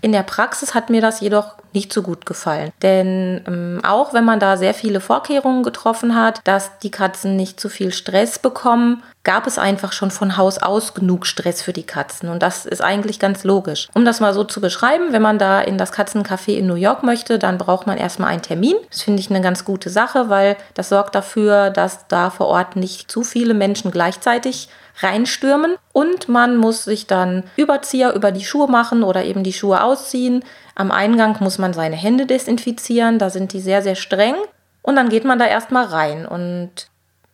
In 0.01 0.13
der 0.13 0.23
Praxis 0.23 0.75
hat 0.75 0.91
mir 0.91 1.01
das 1.01 1.21
jedoch 1.21 1.55
nicht 1.75 1.93
so 1.93 2.03
gut 2.03 2.27
gefallen. 2.27 2.73
Denn 2.83 3.43
ähm, 3.47 3.81
auch 3.85 4.15
wenn 4.15 4.25
man 4.25 4.41
da 4.41 4.57
sehr 4.57 4.75
viele 4.75 5.01
Vorkehrungen 5.01 5.63
getroffen 5.63 6.17
hat, 6.17 6.41
dass 6.45 6.79
die 6.81 6.91
Katzen 6.91 7.37
nicht 7.37 7.61
zu 7.61 7.69
viel 7.69 7.93
Stress 7.93 8.39
bekommen, 8.39 9.03
gab 9.25 9.47
es 9.47 9.59
einfach 9.59 9.93
schon 9.93 10.11
von 10.11 10.37
Haus 10.37 10.59
aus 10.59 10.95
genug 10.95 11.27
Stress 11.27 11.63
für 11.63 11.73
die 11.73 11.85
Katzen. 11.85 12.29
Und 12.29 12.43
das 12.43 12.67
ist 12.67 12.83
eigentlich 12.83 13.19
ganz 13.19 13.45
logisch. 13.45 13.89
Um 13.95 14.05
das 14.05 14.21
mal 14.21 14.35
so 14.35 14.45
zu 14.45 14.61
beschreiben, 14.61 15.13
wenn 15.13 15.23
man 15.23 15.39
da 15.39 15.61
in 15.61 15.79
das 15.79 15.93
Katzencafé 15.93 16.55
in 16.55 16.67
New 16.67 16.75
York 16.75 17.03
möchte, 17.03 17.39
dann 17.39 17.59
braucht 17.59 17.87
man 17.87 17.99
erstmal 17.99 18.31
einen 18.31 18.43
Termin. 18.43 18.77
Das 18.91 19.03
finde 19.03 19.21
ich 19.21 19.31
eine 19.31 19.41
ganz 19.41 19.65
gute 19.65 19.91
Sache, 19.91 20.29
weil 20.29 20.57
das 20.75 20.89
sorgt 20.89 21.15
dafür, 21.15 21.71
dass 21.71 22.09
da 22.09 22.31
vor 22.31 22.49
Ort 22.49 22.77
nicht 22.77 23.11
zu 23.11 23.23
viele 23.23 23.55
Menschen 23.55 23.91
gleichzeitig 23.91 24.69
reinstürmen 25.01 25.77
und 25.93 26.29
man 26.29 26.57
muss 26.59 26.85
sich 26.85 27.07
dann 27.07 27.45
Überzieher 27.57 28.13
über 28.13 28.31
die 28.31 28.45
Schuhe 28.45 28.69
machen 28.69 29.03
oder 29.03 29.25
eben 29.25 29.43
die 29.43 29.55
Schuhe 29.55 29.83
ausziehen. 29.83 30.45
Am 30.75 30.91
Eingang 30.91 31.39
muss 31.41 31.57
man 31.57 31.73
seine 31.73 31.97
Hände 31.97 32.27
desinfizieren, 32.27 33.19
da 33.19 33.31
sind 33.31 33.55
die 33.55 33.61
sehr, 33.61 33.81
sehr 33.81 33.95
streng 33.95 34.35
und 34.83 34.97
dann 34.97 35.09
geht 35.09 35.25
man 35.25 35.39
da 35.39 35.47
erstmal 35.47 35.87
rein 35.87 36.27
und 36.27 36.89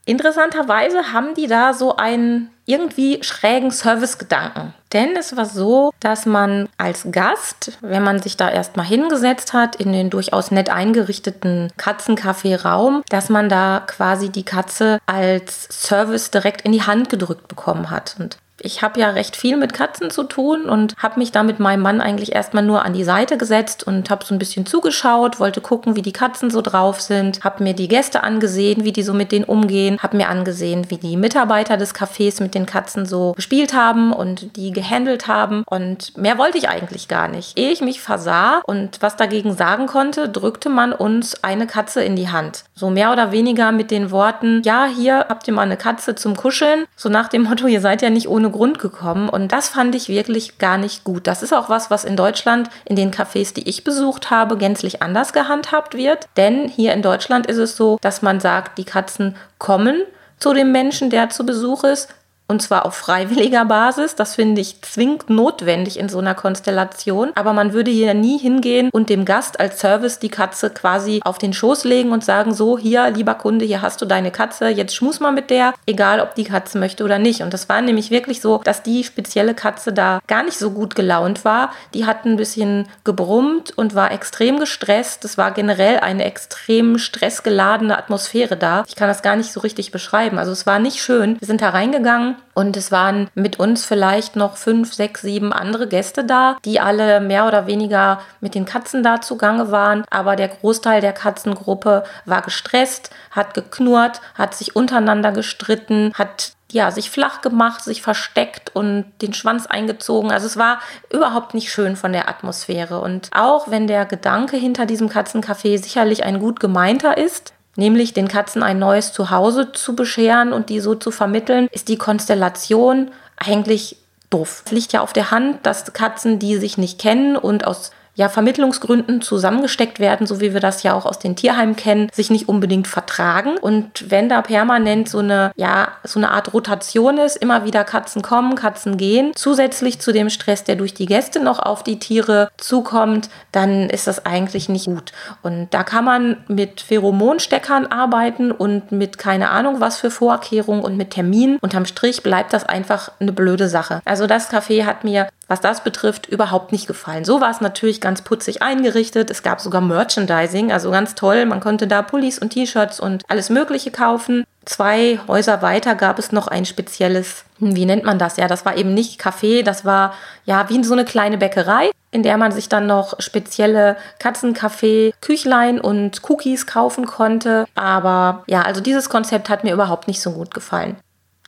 Interessanterweise 0.09 1.12
haben 1.12 1.35
die 1.35 1.49
da 1.49 1.75
so 1.75 1.97
einen 1.97 2.49
irgendwie 2.65 3.23
schrägen 3.23 3.71
Servicegedanken. 3.71 4.73
Denn 4.95 5.15
es 5.17 5.37
war 5.37 5.45
so, 5.45 5.93
dass 6.00 6.25
man 6.25 6.67
als 6.79 7.09
Gast, 7.12 7.77
wenn 7.83 8.03
man 8.03 8.23
sich 8.23 8.38
da 8.38 8.49
erstmal 8.49 8.87
hingesetzt 8.87 9.53
hat 9.53 9.77
in 9.77 9.93
den 9.93 10.09
durchaus 10.09 10.50
nett 10.50 10.71
eingerichteten 10.71 11.71
Katzencafé-Raum, 11.77 13.03
dass 13.11 13.29
man 13.29 13.50
da 13.50 13.83
quasi 13.87 14.31
die 14.31 14.45
Katze 14.45 14.99
als 15.05 15.69
Service 15.71 16.31
direkt 16.31 16.62
in 16.62 16.73
die 16.73 16.85
Hand 16.85 17.11
gedrückt 17.11 17.47
bekommen 17.47 17.91
hat. 17.91 18.17
Und 18.19 18.38
ich 18.61 18.83
habe 18.83 19.00
ja 19.00 19.11
recht 19.11 19.37
viel 19.37 19.57
mit 19.57 19.73
Katzen 19.73 20.11
zu 20.11 20.25
tun 20.25 20.69
und 20.69 20.95
habe 20.97 21.19
mich 21.19 21.33
da 21.33 21.43
mit 21.43 21.61
meinem 21.61 21.83
Mann 21.83 22.00
eigentlich 22.00 22.35
erstmal 22.35 22.65
nur 22.65 22.85
an 22.85 22.93
die 22.93 23.05
Seite 23.05 23.38
gesetzt 23.38 23.87
und 23.87 24.11
habe 24.11 24.25
so 24.25 24.35
ein 24.35 24.38
bisschen 24.38 24.67
zugeschaut, 24.67 25.41
wollte 25.41 25.61
gucken, 25.61 25.97
wie 25.97 26.03
die 26.03 26.12
Katzen 26.12 26.50
so 26.50 26.61
drauf 26.61 27.00
sind, 27.00 27.45
habe 27.45 27.62
mir 27.62 27.75
die 27.75 27.88
Gäste 27.88 28.23
angesehen, 28.23 28.85
wie 28.85 28.93
die 28.93 29.03
so 29.03 29.15
mit 29.15 29.33
denen 29.33 29.45
umgehen, 29.45 29.99
habe 30.00 30.17
mir 30.17 30.29
angesehen, 30.29 30.91
wie 30.91 30.97
die 30.97 31.17
Mitarbeiter 31.17 31.77
des 31.77 31.95
Cafés 31.95 32.43
mit 32.43 32.55
den 32.55 32.67
Katzen 32.67 33.07
so 33.07 33.33
gespielt 33.33 33.75
haben 33.75 34.12
und 34.12 34.57
die 34.57 34.73
gehandelt 34.73 35.29
haben 35.29 35.65
und 35.67 36.17
mehr 36.17 36.38
wollte 36.38 36.59
ich 36.59 36.69
eigentlich 36.69 37.09
gar 37.09 37.29
nicht. 37.29 37.59
Ehe 37.59 37.71
ich 37.71 37.81
mich 37.81 38.00
versah 38.00 38.61
und 38.67 39.00
was 39.00 39.17
dagegen 39.17 39.55
sagen 39.55 39.87
konnte, 39.87 40.29
drückte 40.29 40.69
man 40.69 40.93
uns 40.93 41.43
eine 41.45 41.67
Katze 41.67 42.03
in 42.03 42.17
die 42.17 42.29
Hand. 42.29 42.65
So 42.75 42.91
mehr 42.91 43.12
oder 43.12 43.33
weniger 43.33 43.73
mit 43.73 43.91
den 43.91 44.11
Worten, 44.11 44.62
ja, 44.65 44.87
hier 44.87 45.27
habt 45.29 45.47
ihr 45.49 45.55
mal 45.55 45.62
eine 45.62 45.77
Katze 45.77 46.15
zum 46.15 46.37
Kuscheln, 46.37 46.87
so 46.97 47.09
nach 47.09 47.29
dem 47.29 47.45
Motto, 47.45 47.67
ihr 47.67 47.81
seid 47.81 48.03
ja 48.03 48.11
nicht 48.11 48.29
ohne 48.29 48.48
ohne 48.49 48.50
Grund 48.50 48.78
gekommen 48.78 49.28
und 49.28 49.52
das 49.52 49.69
fand 49.69 49.95
ich 49.95 50.09
wirklich 50.09 50.59
gar 50.59 50.78
nicht 50.78 51.05
gut. 51.05 51.26
Das 51.26 51.43
ist 51.43 51.52
auch 51.52 51.69
was, 51.69 51.90
was 51.90 52.05
in 52.05 52.17
Deutschland 52.17 52.71
in 52.85 52.97
den 52.97 53.12
Cafés, 53.12 53.52
die 53.55 53.69
ich 53.69 53.85
besucht 53.85 54.31
habe, 54.31 54.57
gänzlich 54.57 55.02
anders 55.02 55.33
gehandhabt 55.33 55.95
wird. 55.95 56.26
Denn 56.37 56.69
hier 56.69 56.95
in 56.95 57.02
Deutschland 57.02 57.47
ist 57.47 57.59
es 57.59 57.76
so, 57.76 57.99
dass 58.00 58.23
man 58.23 58.40
sagt, 58.40 58.78
die 58.78 58.85
Katzen 58.85 59.37
kommen 59.59 60.02
zu 60.38 60.55
dem 60.55 60.73
Menschen, 60.73 61.11
der 61.11 61.31
zu 61.31 61.45
Besuch 61.45 61.85
ist, 61.85 62.09
und 62.49 62.62
zwar 62.62 62.87
auf 62.87 62.95
freiwilliger 62.95 63.67
Basis. 63.67 64.17
Das 64.17 64.35
finde 64.35 64.62
ich 64.62 64.81
zwingend 64.81 65.28
notwendig 65.28 65.99
in 65.99 66.09
so 66.09 66.19
einer 66.19 66.35
Konstellation. 66.35 67.31
Aber 67.35 67.52
man 67.52 67.75
würde 67.75 67.90
hier 67.90 68.14
nie 68.14 68.38
hingehen 68.38 68.88
und 68.90 69.11
dem 69.11 69.26
Gast 69.26 69.61
als 69.61 69.81
Service 69.81 70.19
die 70.19 70.31
Katze 70.31 70.71
quasi 70.71 71.21
auf 71.25 71.37
den 71.37 71.52
Schoß 71.52 71.85
legen 71.85 72.11
und 72.11 72.25
sagen, 72.25 72.55
so, 72.55 72.78
hier, 72.78 73.11
lieber 73.11 73.35
Kunde, 73.35 73.67
hier 73.67 73.83
hast 73.83 74.00
du 74.00 74.07
deine 74.07 74.31
Katze, 74.31 74.69
jetzt 74.69 74.95
schmus 74.95 75.21
mal 75.21 75.31
mit 75.31 75.50
der, 75.50 75.75
egal 75.87 76.21
ob 76.21 76.35
die 76.35 76.45
Katze 76.45 76.78
möchte 76.78 77.05
oder 77.05 77.19
nicht. 77.19 77.43
Und 77.43 77.52
das 77.52 77.69
war 77.69 77.83
nämlich 77.83 78.11
wirklich 78.11 78.40
so, 78.40 78.62
dass 78.64 78.83
die 78.83 79.05
spezielle 79.05 79.55
Katze 79.55 79.93
da 79.93 80.21
gar 80.26 80.43
nicht 80.43 80.59
so 80.59 80.71
gut 80.71 80.95
gelaunt 80.95 81.45
war. 81.45 81.73
Die 81.93 82.07
hat 82.07 82.25
ein 82.25 82.37
bisschen 82.37 82.88
gebrummt 83.05 83.76
und 83.76 83.95
war 83.95 84.11
extrem 84.11 84.59
gestresst. 84.59 85.25
Es 85.26 85.37
war 85.37 85.50
generell 85.50 85.99
eine 85.99 86.25
extrem 86.25 86.99
stressgeladene 86.99 87.99
Atmosphäre 87.99 88.57
da. 88.57 88.85
Ich 88.88 88.97
kann 88.97 89.09
das 89.09 89.23
gar 89.23 89.37
nicht 89.37 89.52
so 89.52 89.61
richtig 89.61 89.93
beschreiben. 89.93 90.38
Also 90.38 90.52
es 90.52 90.64
war 90.64 90.78
nicht 90.78 91.02
schön. 91.02 91.38
Wir 91.38 91.47
sind 91.47 91.61
da 91.61 91.69
reingegangen 91.69 92.38
und 92.54 92.76
es 92.76 92.90
waren 92.90 93.28
mit 93.35 93.59
uns 93.59 93.85
vielleicht 93.85 94.37
noch 94.37 94.57
fünf, 94.57 94.92
sechs, 94.92 95.23
sieben 95.23 95.52
andere 95.52 95.87
Gäste 95.87 96.25
da, 96.25 96.57
die 96.64 96.80
alle 96.80 97.21
mehr 97.21 97.47
oder 97.47 97.66
weniger 97.66 98.21
mit 98.40 98.54
den 98.54 98.64
Katzen 98.64 99.02
da 99.02 99.21
zugange 99.21 99.71
waren. 99.71 100.04
Aber 100.11 100.37
der 100.37 100.49
Großteil 100.49 101.00
der 101.00 101.12
Katzengruppe 101.12 102.04
war 102.25 102.42
gestresst, 102.42 103.11
hat 103.30 103.54
geknurrt, 103.54 104.21
hat 104.35 104.54
sich 104.54 104.75
untereinander 104.75 105.33
gestritten, 105.33 106.12
hat 106.14 106.52
ja, 106.71 106.90
sich 106.90 107.11
flach 107.11 107.40
gemacht, 107.40 107.83
sich 107.83 108.02
versteckt 108.02 108.75
und 108.75 109.07
den 109.23 109.33
Schwanz 109.33 109.66
eingezogen. 109.66 110.30
Also 110.30 110.47
es 110.47 110.57
war 110.57 110.80
überhaupt 111.11 111.54
nicht 111.54 111.73
schön 111.73 111.97
von 111.97 112.12
der 112.12 112.28
Atmosphäre. 112.28 113.00
Und 113.00 113.30
auch 113.33 113.71
wenn 113.71 113.87
der 113.87 114.04
Gedanke 114.04 114.57
hinter 114.57 114.85
diesem 114.85 115.09
Katzencafé 115.09 115.83
sicherlich 115.83 116.25
ein 116.25 116.40
gut 116.40 116.61
gemeinter 116.61 117.16
ist, 117.16 117.54
nämlich 117.78 118.12
den 118.12 118.28
Katzen 118.28 118.62
ein 118.62 118.78
neues 118.78 119.12
Zuhause 119.12 119.73
zu 119.73 119.94
bescheren 119.94 120.52
und 120.52 120.68
die 120.68 120.80
so 120.80 120.97
zu 120.97 121.11
vermitteln, 121.11 121.68
ist 121.70 121.88
die 121.88 121.97
Konstellation 121.97 123.11
eigentlich 123.37 123.97
doof. 124.30 124.62
Es 124.66 124.73
liegt 124.73 124.92
ja 124.92 125.00
auf 125.00 125.12
der 125.12 125.30
Hand, 125.30 125.64
dass 125.64 125.92
Katzen, 125.92 126.38
die 126.38 126.56
sich 126.56 126.76
nicht 126.76 127.00
kennen 127.00 127.37
und 127.37 127.66
aus 127.66 127.92
ja, 128.19 128.29
Vermittlungsgründen 128.29 129.23
zusammengesteckt 129.23 130.01
werden, 130.01 130.27
so 130.27 130.41
wie 130.41 130.53
wir 130.53 130.59
das 130.59 130.83
ja 130.83 130.93
auch 130.93 131.07
aus 131.07 131.21
den 131.21 131.37
Tierheimen 131.37 131.77
kennen, 131.77 132.09
sich 132.13 132.31
nicht 132.31 132.49
unbedingt 132.49 132.89
vertragen. 132.89 133.57
Und 133.59 134.11
wenn 134.11 134.29
da 134.29 134.43
permanent 134.43 135.09
so 135.09 135.19
eine, 135.19 135.53
ja, 135.55 135.93
so 136.03 136.19
eine 136.19 136.33
Art 136.33 136.53
Rotation 136.53 137.19
ist, 137.19 137.37
immer 137.37 137.65
wieder 137.65 137.85
Katzen 137.85 138.21
kommen, 138.21 138.57
Katzen 138.57 138.97
gehen, 138.97 139.31
zusätzlich 139.37 140.01
zu 140.01 140.11
dem 140.13 140.31
Stress, 140.31 140.65
der 140.65 140.75
durch 140.75 140.95
die 140.95 141.07
Gäste 141.07 141.39
noch 141.39 141.61
auf 141.61 141.85
die 141.85 142.01
Tiere 142.01 142.51
zukommt, 142.57 143.31
dann 143.53 143.89
ist 143.89 144.09
das 144.09 144.27
eigentlich 144.27 144.69
nicht 144.69 144.87
gut. 144.87 145.13
Und 145.45 145.69
da 145.71 145.85
kann 145.85 146.05
man 146.05 146.39
mit 146.49 146.81
Pheromonsteckern 146.81 147.87
arbeiten 147.87 148.51
und 148.51 148.91
mit 148.91 149.19
keine 149.19 149.51
Ahnung 149.51 149.77
was 149.79 149.97
für 149.97 150.11
Vorkehrungen 150.11 150.83
und 150.83 150.97
mit 150.97 151.11
Terminen. 151.11 151.59
Unterm 151.61 151.87
Strich 151.87 152.25
bleibt 152.25 152.53
das 152.53 152.65
einfach 152.65 153.13
eine 153.21 153.31
blöde 153.31 153.69
Sache. 153.69 154.01
Also 154.05 154.27
das 154.27 154.51
Café 154.51 154.87
hat 154.87 155.05
mir 155.05 155.29
was 155.49 155.61
das 155.61 155.83
betrifft, 155.83 156.26
überhaupt 156.26 156.73
nicht 156.73 156.87
gefallen. 156.87 157.25
So 157.25 157.40
war 157.40 157.50
es 157.50 157.61
natürlich 157.61 158.00
ganz 158.00 158.23
putzig 158.23 158.62
eingerichtet. 158.62 159.31
Es 159.31 159.43
gab 159.43 159.61
sogar 159.61 159.81
Merchandising, 159.81 160.71
also 160.71 160.90
ganz 160.90 161.14
toll. 161.14 161.47
Man 161.47 161.61
konnte 161.61 161.87
da 161.87 162.02
Pullis 162.02 162.38
und 162.38 162.50
T-Shirts 162.50 163.00
und 163.00 163.25
alles 163.28 163.49
Mögliche 163.49 163.90
kaufen. 163.90 164.45
Zwei 164.67 165.19
Häuser 165.26 165.62
weiter 165.62 165.95
gab 165.95 166.19
es 166.19 166.31
noch 166.31 166.47
ein 166.47 166.67
spezielles, 166.67 167.45
hm, 167.59 167.75
wie 167.75 167.87
nennt 167.87 168.05
man 168.05 168.19
das? 168.19 168.37
Ja, 168.37 168.47
das 168.47 168.67
war 168.67 168.76
eben 168.76 168.93
nicht 168.93 169.21
Café, 169.21 169.62
das 169.62 169.87
war 169.87 170.12
ja 170.45 170.69
wie 170.69 170.85
so 170.85 170.93
eine 170.93 171.07
kleine 171.07 171.38
Bäckerei, 171.38 171.90
in 172.11 172.23
der 172.23 172.37
man 172.37 172.52
sich 172.52 172.69
dann 172.69 172.87
noch 172.87 173.19
spezielle 173.19 173.97
Katzenkaffee, 174.19 175.14
Küchlein 175.23 175.81
und 175.81 176.23
Cookies 176.28 176.67
kaufen 176.67 177.07
konnte. 177.07 177.64
Aber 177.75 178.45
ja, 178.47 178.62
also 178.62 178.83
dieses 178.83 179.09
Konzept 179.09 179.49
hat 179.49 179.64
mir 179.64 179.73
überhaupt 179.73 180.07
nicht 180.07 180.21
so 180.21 180.33
gut 180.33 180.52
gefallen. 180.52 180.97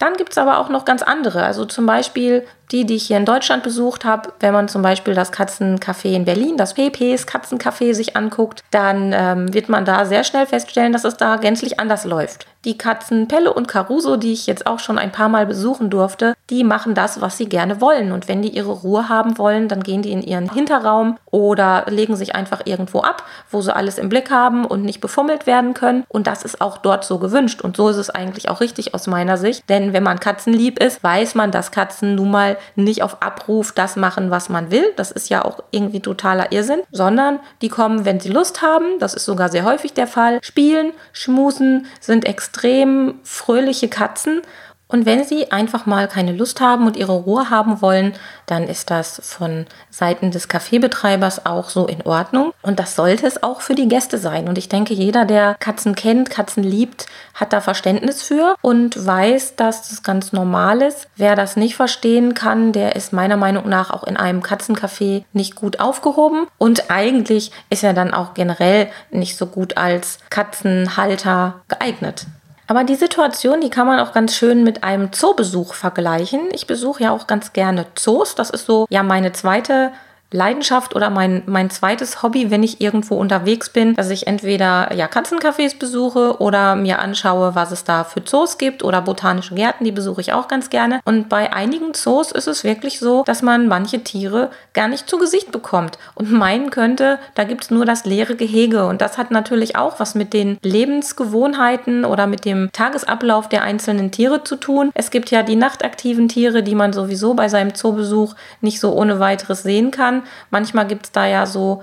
Dann 0.01 0.15
gibt 0.15 0.33
es 0.33 0.39
aber 0.39 0.59
auch 0.59 0.71
noch 0.71 0.87
ganz 0.87 1.03
andere. 1.03 1.45
Also 1.45 1.67
zum 1.67 1.85
Beispiel 1.87 2.45
die, 2.73 2.87
die 2.87 2.97
ich 2.97 3.07
hier 3.07 3.19
in 3.19 3.27
Deutschland 3.27 3.63
besucht 3.63 4.05
habe, 4.05 4.33
wenn 4.41 4.55
man 4.55 4.67
zum 4.67 4.81
Beispiel 4.81 5.15
das 5.15 5.33
Katzencafé 5.33 6.15
in 6.15 6.25
Berlin, 6.25 6.57
das 6.57 6.75
PPs 6.75 7.27
Katzencafé 7.27 7.93
sich 7.95 8.17
anguckt, 8.17 8.65
dann 8.71 9.13
ähm, 9.15 9.53
wird 9.53 9.69
man 9.69 9.85
da 9.85 10.07
sehr 10.07 10.25
schnell 10.25 10.47
feststellen, 10.47 10.93
dass 10.93 11.05
es 11.05 11.19
da 11.19 11.37
gänzlich 11.37 11.79
anders 11.79 12.05
läuft. 12.05 12.47
Die 12.67 12.77
Katzen 12.77 13.27
Pelle 13.27 13.55
und 13.55 13.69
Caruso, 13.69 14.19
die 14.19 14.35
ich 14.35 14.47
jetzt 14.47 14.67
auch 14.67 14.81
schon 14.81 14.99
ein 14.99 15.13
paar 15.13 15.31
Mal 15.31 15.47
besuchen 15.47 15.89
durfte, 15.89 16.35
die 16.51 16.63
machen 16.63 16.95
das, 16.95 17.23
was 17.23 17.39
sie 17.39 17.49
gerne 17.49 17.81
wollen. 17.81 18.13
Und 18.13 18.29
wenn 18.29 18.43
die 18.43 18.51
ihre 18.51 18.73
Ruhe 18.73 19.09
haben 19.09 19.39
wollen, 19.39 19.67
dann 19.67 19.83
gehen 19.83 20.03
die 20.03 20.13
in 20.13 20.21
ihren 20.21 20.53
Hinterraum 20.53 21.17
oder 21.31 21.87
legen 21.89 22.17
sich 22.17 22.35
einfach 22.35 22.61
irgendwo 22.67 23.01
ab, 23.01 23.25
wo 23.51 23.63
sie 23.63 23.75
alles 23.75 23.97
im 23.97 24.11
Blick 24.11 24.31
haben 24.31 24.67
und 24.67 24.85
nicht 24.85 25.01
befummelt 25.01 25.47
werden 25.47 25.73
können. 25.73 26.05
Und 26.09 26.27
das 26.27 26.43
ist 26.43 26.61
auch 26.61 26.77
dort 26.77 27.07
so 27.07 27.19
gewünscht. 27.19 27.63
Und 27.63 27.79
so 27.79 27.89
ist 27.89 27.97
es 27.97 28.11
eigentlich 28.11 28.51
auch 28.51 28.61
richtig 28.61 28.93
aus 28.93 29.07
meiner 29.07 29.39
Sicht. 29.39 29.67
Denn 29.71 29.95
wenn 29.95 30.03
man 30.03 30.21
katzenlieb 30.21 30.79
ist, 30.83 31.03
weiß 31.03 31.35
man, 31.37 31.53
dass 31.53 31.71
Katzen 31.71 32.15
nun 32.15 32.31
mal 32.31 32.59
nicht 32.77 33.03
auf 33.03 33.23
Abruf 33.23 33.73
das 33.73 33.97
machen, 33.97 34.31
was 34.31 34.51
man 34.51 34.71
will. 34.71 34.85
Das 34.97 35.11
ist 35.11 35.31
ja 35.31 35.47
auch 35.47 35.61
irgendwie 35.71 36.01
totaler 36.01 36.53
Irrsinn, 36.53 36.83
sondern 36.93 37.39
die 37.63 37.71
kommen, 37.71 38.05
wenn 38.05 38.21
sie 38.21 38.29
Lust 38.29 38.61
haben. 38.61 38.99
Das 38.99 39.15
ist 39.15 39.25
sogar 39.25 39.49
sehr 39.49 39.65
häufig 39.65 39.95
der 39.95 40.07
Fall. 40.07 40.41
Spielen, 40.43 40.93
schmusen, 41.13 41.87
sind 42.01 42.27
extrem 42.27 42.50
fröhliche 42.53 43.89
Katzen 43.89 44.43
und 44.91 45.07
wenn 45.07 45.25
Sie 45.25 45.53
einfach 45.53 45.87
mal 45.87 46.09
keine 46.09 46.33
Lust 46.33 46.61
haben 46.61 46.87
und 46.87 46.97
Ihre 46.97 47.13
Ruhe 47.13 47.49
haben 47.49 47.81
wollen, 47.81 48.15
dann 48.47 48.65
ist 48.65 48.91
das 48.91 49.21
von 49.25 49.67
Seiten 49.89 50.33
des 50.33 50.49
Kaffeebetreibers 50.49 51.47
auch 51.47 51.71
so 51.71 51.87
in 51.87 52.03
Ordnung. 52.03 52.53
Und 52.63 52.81
das 52.81 52.97
sollte 52.97 53.27
es 53.27 53.43
auch 53.43 53.61
für 53.61 53.77
die 53.77 53.89
Gäste 53.89 54.19
sein. 54.19 54.49
Und 54.49 54.59
ich 54.59 54.69
denke, 54.69 54.93
jeder, 54.93 55.25
der 55.25 55.55
Katzen 55.61 55.95
kennt, 55.95 56.31
Katzen 56.31 56.65
liebt, 56.65 57.07
hat 57.35 57.53
da 57.53 57.61
Verständnis 57.61 58.23
für 58.23 58.57
und 58.63 59.07
weiß, 59.07 59.55
dass 59.55 59.89
das 59.89 60.03
ganz 60.03 60.33
normal 60.33 60.83
ist. 60.83 61.07
Wer 61.17 61.37
das 61.37 61.57
nicht 61.57 61.77
verstehen 61.77 62.35
kann, 62.35 62.73
der 62.73 62.97
ist 62.97 63.13
meiner 63.13 63.37
Meinung 63.37 63.69
nach 63.69 63.91
auch 63.91 64.03
in 64.03 64.17
einem 64.17 64.43
Katzencafé 64.43 65.25
nicht 65.33 65.55
gut 65.55 65.79
aufgehoben. 65.79 66.49
Und 66.59 66.91
eigentlich 66.91 67.53
ist 67.71 67.85
er 67.85 67.95
dann 67.95 68.13
auch 68.13 68.35
generell 68.35 68.89
nicht 69.13 69.37
so 69.37 69.47
gut 69.47 69.77
als 69.77 70.19
Katzenhalter 70.31 71.61
geeignet. 71.69 72.27
Aber 72.71 72.85
die 72.85 72.95
Situation, 72.95 73.61
die 73.61 73.69
kann 73.69 73.89
man 73.89 73.99
auch 73.99 74.13
ganz 74.13 74.37
schön 74.37 74.63
mit 74.63 74.85
einem 74.85 75.13
Zoobesuch 75.13 75.75
vergleichen. 75.75 76.43
Ich 76.53 76.69
besuche 76.69 77.03
ja 77.03 77.11
auch 77.11 77.27
ganz 77.27 77.53
gerne 77.53 77.87
Zoos. 77.97 78.37
Das 78.37 78.49
ist 78.51 78.67
so 78.67 78.87
ja 78.89 79.03
meine 79.03 79.33
zweite 79.33 79.91
Leidenschaft 80.33 80.95
oder 80.95 81.11
mein, 81.11 81.43
mein 81.47 81.71
zweites 81.71 82.23
Hobby, 82.23 82.51
wenn 82.51 82.63
ich 82.63 82.81
irgendwo 82.81 83.17
unterwegs 83.17 83.71
bin, 83.71 83.95
dass 83.95 84.11
ich 84.11 84.27
entweder 84.27 84.95
ja, 84.95 85.07
Katzencafés 85.07 85.79
besuche 85.79 86.41
oder 86.41 86.77
mir 86.77 87.01
anschaue, 87.01 87.55
was 87.55 87.73
es 87.73 87.85
da 87.85 88.05
für 88.05 88.25
Zoos 88.25 88.59
gibt 88.59 88.85
oder 88.85 89.03
botanische 89.03 89.55
Gärten, 89.55 89.85
die 89.85 89.93
besuche 89.93 90.21
ich 90.21 90.33
auch 90.33 90.49
ganz 90.49 90.71
gerne. 90.71 91.01
Und 91.05 91.29
bei 91.29 91.53
einigen 91.53 91.95
Zoos 91.95 92.31
ist 92.33 92.47
es 92.47 92.65
wirklich 92.65 93.01
so, 93.01 93.25
dass 93.25 93.43
man 93.43 93.67
manche 93.67 94.05
Tiere 94.05 94.51
gar 94.73 94.89
nicht 94.89 95.09
zu 95.09 95.19
Gesicht 95.19 95.51
bekommt 95.51 95.99
und 96.15 96.31
meinen 96.31 96.71
könnte, 96.71 97.19
da 97.35 97.45
gibt 97.45 97.65
es 97.65 97.71
nur 97.71 97.85
das 97.85 98.05
leere 98.05 98.37
Gehege. 98.37 98.87
Und 98.87 99.01
das 99.01 99.19
hat 99.19 99.31
natürlich 99.31 99.77
auch 99.77 99.99
was 99.99 100.15
mit 100.15 100.33
den 100.33 100.59
Lebensgewohnheiten 100.63 102.05
oder 102.05 102.27
mit 102.27 102.45
dem 102.45 102.71
Tagesablauf 102.73 103.49
der 103.49 103.63
einzelnen 103.63 104.13
Tiere 104.13 104.45
zu 104.45 104.57
tun. 104.57 104.91
Es 104.95 105.11
gibt 105.11 105.31
ja 105.31 105.43
die 105.43 105.57
nachtaktiven 105.57 106.29
Tiere, 106.29 106.63
die 106.63 106.75
man 106.75 106.93
sowieso 106.93 107.35
bei 107.35 107.49
seinem 107.49 107.75
Zoobesuch 107.75 108.35
nicht 108.61 108.79
so 108.81 108.93
ohne 108.93 109.19
weiteres 109.19 109.63
sehen 109.63 109.91
kann. 109.91 110.20
Manchmal 110.51 110.87
gibt 110.87 111.07
es 111.07 111.13
da 111.13 111.27
ja 111.27 111.47
so 111.47 111.83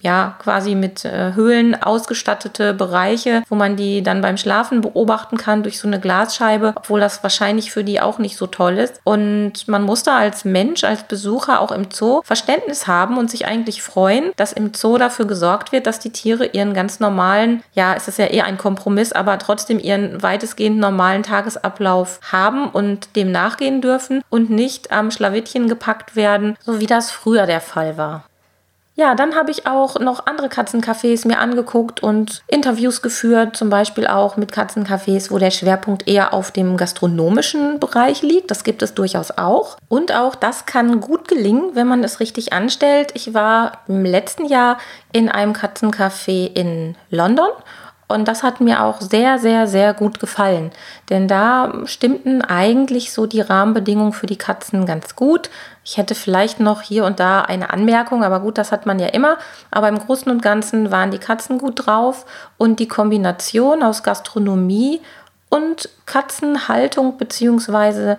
ja, 0.00 0.36
quasi 0.42 0.74
mit 0.74 1.04
äh, 1.04 1.34
Höhlen 1.34 1.80
ausgestattete 1.80 2.74
Bereiche, 2.74 3.42
wo 3.48 3.54
man 3.54 3.76
die 3.76 4.02
dann 4.02 4.22
beim 4.22 4.36
Schlafen 4.36 4.80
beobachten 4.80 5.36
kann 5.36 5.62
durch 5.62 5.78
so 5.78 5.86
eine 5.86 6.00
Glasscheibe, 6.00 6.72
obwohl 6.76 7.00
das 7.00 7.22
wahrscheinlich 7.22 7.70
für 7.70 7.84
die 7.84 8.00
auch 8.00 8.18
nicht 8.18 8.36
so 8.36 8.46
toll 8.46 8.78
ist. 8.78 9.00
Und 9.04 9.68
man 9.68 9.82
muss 9.82 10.02
da 10.02 10.16
als 10.16 10.44
Mensch, 10.44 10.84
als 10.84 11.02
Besucher 11.02 11.60
auch 11.60 11.72
im 11.72 11.90
Zoo 11.90 12.22
Verständnis 12.24 12.86
haben 12.86 13.18
und 13.18 13.30
sich 13.30 13.46
eigentlich 13.46 13.82
freuen, 13.82 14.32
dass 14.36 14.52
im 14.52 14.72
Zoo 14.74 14.96
dafür 14.96 15.26
gesorgt 15.26 15.72
wird, 15.72 15.86
dass 15.86 15.98
die 15.98 16.10
Tiere 16.10 16.46
ihren 16.46 16.72
ganz 16.74 17.00
normalen, 17.00 17.62
ja, 17.74 17.94
es 17.94 18.08
ist 18.08 18.18
ja 18.18 18.26
eher 18.26 18.44
ein 18.44 18.58
Kompromiss, 18.58 19.12
aber 19.12 19.38
trotzdem 19.38 19.78
ihren 19.78 20.22
weitestgehend 20.22 20.78
normalen 20.78 21.22
Tagesablauf 21.22 22.20
haben 22.32 22.68
und 22.68 23.16
dem 23.16 23.30
nachgehen 23.32 23.82
dürfen 23.82 24.22
und 24.30 24.50
nicht 24.50 24.92
am 24.92 25.10
Schlawittchen 25.10 25.68
gepackt 25.68 26.16
werden, 26.16 26.56
so 26.64 26.80
wie 26.80 26.86
das 26.86 27.10
früher 27.10 27.46
der 27.46 27.60
Fall 27.60 27.98
war. 27.98 28.24
Ja, 29.00 29.14
dann 29.14 29.34
habe 29.34 29.50
ich 29.50 29.66
auch 29.66 29.98
noch 29.98 30.26
andere 30.26 30.48
Katzencafés 30.48 31.26
mir 31.26 31.38
angeguckt 31.38 32.02
und 32.02 32.42
Interviews 32.48 33.00
geführt, 33.00 33.56
zum 33.56 33.70
Beispiel 33.70 34.06
auch 34.06 34.36
mit 34.36 34.52
Katzencafés, 34.52 35.30
wo 35.30 35.38
der 35.38 35.50
Schwerpunkt 35.50 36.06
eher 36.06 36.34
auf 36.34 36.50
dem 36.50 36.76
gastronomischen 36.76 37.80
Bereich 37.80 38.20
liegt. 38.20 38.50
Das 38.50 38.62
gibt 38.62 38.82
es 38.82 38.92
durchaus 38.92 39.30
auch. 39.30 39.78
Und 39.88 40.14
auch 40.14 40.34
das 40.34 40.66
kann 40.66 41.00
gut 41.00 41.28
gelingen, 41.28 41.70
wenn 41.72 41.86
man 41.86 42.04
es 42.04 42.20
richtig 42.20 42.52
anstellt. 42.52 43.12
Ich 43.14 43.32
war 43.32 43.78
im 43.88 44.04
letzten 44.04 44.44
Jahr 44.44 44.76
in 45.14 45.30
einem 45.30 45.54
Katzencafé 45.54 46.54
in 46.54 46.94
London 47.08 47.48
und 48.10 48.26
das 48.26 48.42
hat 48.42 48.60
mir 48.60 48.82
auch 48.82 49.00
sehr, 49.00 49.38
sehr, 49.38 49.66
sehr 49.66 49.94
gut 49.94 50.20
gefallen. 50.20 50.70
Denn 51.08 51.28
da 51.28 51.72
stimmten 51.84 52.42
eigentlich 52.42 53.12
so 53.12 53.26
die 53.26 53.40
Rahmenbedingungen 53.40 54.12
für 54.12 54.26
die 54.26 54.36
Katzen 54.36 54.86
ganz 54.86 55.16
gut. 55.16 55.50
Ich 55.84 55.96
hätte 55.96 56.14
vielleicht 56.14 56.60
noch 56.60 56.82
hier 56.82 57.04
und 57.04 57.20
da 57.20 57.42
eine 57.42 57.70
Anmerkung, 57.70 58.22
aber 58.24 58.40
gut, 58.40 58.58
das 58.58 58.72
hat 58.72 58.86
man 58.86 58.98
ja 58.98 59.08
immer. 59.08 59.38
Aber 59.70 59.88
im 59.88 59.98
Großen 59.98 60.30
und 60.30 60.42
Ganzen 60.42 60.90
waren 60.90 61.10
die 61.10 61.18
Katzen 61.18 61.58
gut 61.58 61.86
drauf 61.86 62.26
und 62.58 62.80
die 62.80 62.88
Kombination 62.88 63.82
aus 63.82 64.02
Gastronomie 64.02 65.00
und 65.48 65.88
Katzenhaltung 66.06 67.16
beziehungsweise 67.16 68.18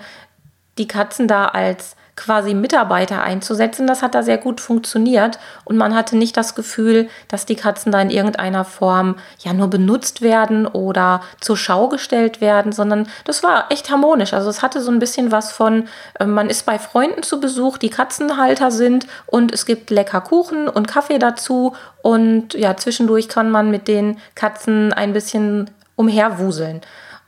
die 0.77 0.87
Katzen 0.87 1.27
da 1.27 1.45
als 1.47 1.95
quasi 2.21 2.53
Mitarbeiter 2.53 3.23
einzusetzen. 3.23 3.87
Das 3.87 4.01
hat 4.01 4.13
da 4.13 4.21
sehr 4.21 4.37
gut 4.37 4.61
funktioniert 4.61 5.39
und 5.65 5.75
man 5.75 5.95
hatte 5.95 6.15
nicht 6.15 6.37
das 6.37 6.53
Gefühl, 6.53 7.09
dass 7.27 7.45
die 7.45 7.55
Katzen 7.55 7.91
da 7.91 7.99
in 7.99 8.11
irgendeiner 8.11 8.63
Form 8.63 9.15
ja 9.39 9.53
nur 9.53 9.69
benutzt 9.69 10.21
werden 10.21 10.67
oder 10.67 11.21
zur 11.39 11.57
Schau 11.57 11.87
gestellt 11.87 12.39
werden, 12.39 12.71
sondern 12.71 13.07
das 13.25 13.41
war 13.43 13.71
echt 13.71 13.89
harmonisch. 13.89 14.33
Also 14.33 14.49
es 14.49 14.61
hatte 14.61 14.81
so 14.81 14.91
ein 14.91 14.99
bisschen 14.99 15.31
was 15.31 15.51
von, 15.51 15.87
äh, 16.19 16.25
man 16.25 16.49
ist 16.49 16.65
bei 16.65 16.77
Freunden 16.77 17.23
zu 17.23 17.39
Besuch, 17.39 17.77
die 17.77 17.89
Katzenhalter 17.89 18.69
sind 18.69 19.07
und 19.25 19.51
es 19.51 19.65
gibt 19.65 19.89
lecker 19.89 20.21
Kuchen 20.21 20.67
und 20.67 20.87
Kaffee 20.87 21.17
dazu 21.17 21.75
und 22.03 22.53
ja, 22.53 22.77
zwischendurch 22.77 23.29
kann 23.29 23.49
man 23.49 23.71
mit 23.71 23.87
den 23.87 24.19
Katzen 24.35 24.93
ein 24.93 25.13
bisschen 25.13 25.69
umherwuseln. 25.95 26.81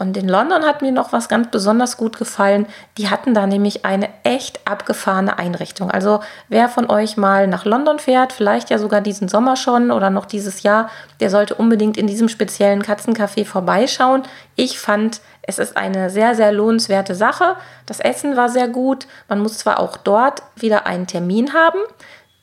Und 0.03 0.17
in 0.17 0.27
London 0.27 0.65
hat 0.65 0.81
mir 0.81 0.91
noch 0.91 1.13
was 1.13 1.29
ganz 1.29 1.49
besonders 1.49 1.95
gut 1.95 2.17
gefallen. 2.17 2.65
Die 2.97 3.09
hatten 3.09 3.33
da 3.33 3.47
nämlich 3.47 3.85
eine 3.85 4.09
echt 4.23 4.59
abgefahrene 4.67 5.39
Einrichtung. 5.39 5.89
Also 5.89 6.19
wer 6.49 6.67
von 6.67 6.89
euch 6.89 7.15
mal 7.15 7.47
nach 7.47 7.63
London 7.63 7.99
fährt, 7.99 8.33
vielleicht 8.33 8.69
ja 8.69 8.79
sogar 8.79 8.99
diesen 8.99 9.29
Sommer 9.29 9.55
schon 9.55 9.91
oder 9.91 10.09
noch 10.09 10.25
dieses 10.25 10.61
Jahr, 10.61 10.89
der 11.21 11.29
sollte 11.29 11.55
unbedingt 11.55 11.95
in 11.95 12.05
diesem 12.05 12.27
speziellen 12.27 12.83
Katzencafé 12.83 13.45
vorbeischauen. 13.45 14.23
Ich 14.57 14.77
fand, 14.77 15.21
es 15.41 15.57
ist 15.57 15.77
eine 15.77 16.09
sehr, 16.09 16.35
sehr 16.35 16.51
lohnenswerte 16.51 17.15
Sache. 17.15 17.55
Das 17.85 18.01
Essen 18.01 18.35
war 18.35 18.49
sehr 18.49 18.67
gut. 18.67 19.07
Man 19.29 19.39
muss 19.39 19.59
zwar 19.59 19.79
auch 19.79 19.95
dort 19.95 20.43
wieder 20.57 20.85
einen 20.85 21.07
Termin 21.07 21.53
haben. 21.53 21.79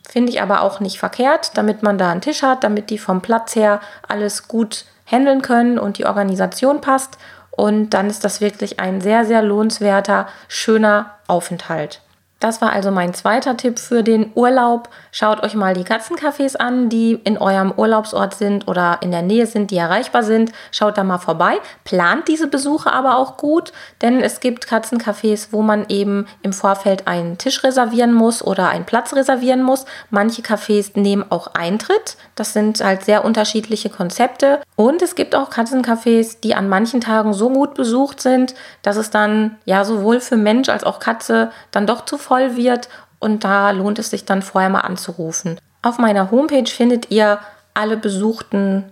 Finde 0.09 0.33
ich 0.33 0.41
aber 0.41 0.63
auch 0.63 0.81
nicht 0.81 0.99
verkehrt, 0.99 1.59
damit 1.59 1.83
man 1.83 1.99
da 1.99 2.11
einen 2.11 2.23
Tisch 2.23 2.43
hat, 2.43 2.65
damit 2.65 2.89
die 2.89 2.99
vom 2.99 3.21
Platz 3.21 3.55
her 3.55 3.81
alles 4.09 4.49
gut 4.49 4.87
handeln 5.11 5.43
können 5.43 5.79
und 5.79 5.99
die 5.99 6.07
Organisation 6.07 6.81
passt. 6.81 7.19
Und 7.51 7.91
dann 7.91 8.09
ist 8.09 8.25
das 8.25 8.41
wirklich 8.41 8.81
ein 8.81 9.01
sehr, 9.01 9.25
sehr 9.25 9.43
lohnenswerter, 9.43 10.29
schöner 10.49 11.15
Aufenthalt. 11.27 12.01
Das 12.41 12.63
war 12.63 12.73
also 12.73 12.91
mein 12.91 13.13
zweiter 13.13 13.59
Tipp 13.59 13.79
für 13.79 14.03
den 14.03 14.33
Urlaub. 14.35 14.89
Schaut 15.13 15.43
euch 15.43 15.55
mal 15.55 15.75
die 15.75 15.85
Katzencafés 15.85 16.57
an, 16.57 16.89
die 16.89 17.13
in 17.13 17.37
eurem 17.37 17.71
Urlaubsort 17.71 18.35
sind 18.35 18.67
oder 18.67 18.99
in 19.03 19.11
der 19.11 19.21
Nähe 19.21 19.47
sind, 19.47 19.71
die 19.71 19.77
erreichbar 19.77 20.23
sind. 20.23 20.51
Schaut 20.73 20.97
da 20.97 21.05
mal 21.05 21.19
vorbei. 21.19 21.59
Plant 21.85 22.29
diese 22.29 22.47
Besuche 22.47 22.93
aber 22.93 23.19
auch 23.19 23.37
gut, 23.37 23.75
denn 24.01 24.23
es 24.23 24.41
gibt 24.41 24.67
Katzencafés, 24.67 25.49
wo 25.51 25.61
man 25.61 25.85
eben 25.89 26.27
im 26.43 26.55
Vorfeld 26.55 27.07
einen 27.07 27.37
Tisch 27.37 27.63
reservieren 27.63 28.15
muss 28.15 28.43
oder 28.43 28.71
einen 28.71 28.87
Platz 28.87 29.13
reservieren 29.13 29.63
muss. 29.63 29.85
Manche 30.09 30.41
Cafés 30.41 30.99
nehmen 30.99 31.27
auch 31.29 31.49
Eintritt. 31.49 32.17
Das 32.37 32.55
sind 32.55 32.83
halt 32.83 33.05
sehr 33.05 33.23
unterschiedliche 33.27 33.91
Konzepte. 33.91 34.61
Und 34.77 35.03
es 35.03 35.15
gibt 35.15 35.35
auch 35.35 35.51
Katzencafés, 35.51 36.39
die 36.43 36.55
an 36.55 36.71
manchen 36.71 37.03
Tagen 37.03 37.35
so 37.35 37.51
gut 37.51 37.75
besucht 37.75 38.23
sind, 38.23 38.55
dass 38.81 38.97
es 38.97 39.11
dann 39.11 39.59
ja 39.67 39.85
sowohl 39.85 40.21
für 40.21 40.39
Mensch 40.39 40.71
als 40.71 40.85
auch 40.85 41.01
Katze 41.01 41.51
dann 41.71 41.87
doch 41.87 42.07
zu 42.07 42.17
voll 42.31 42.55
wird 42.55 42.89
und 43.19 43.43
da 43.43 43.73
lohnt 43.73 43.99
es 43.99 44.11
sich 44.11 44.25
dann 44.25 44.41
vorher 44.41 44.71
mal 44.71 44.83
anzurufen. 44.83 45.59
Auf 45.83 45.99
meiner 45.99 46.31
Homepage 46.31 46.71
findet 46.71 47.11
ihr 47.11 47.41
alle 47.75 47.97
besuchten, 47.97 48.85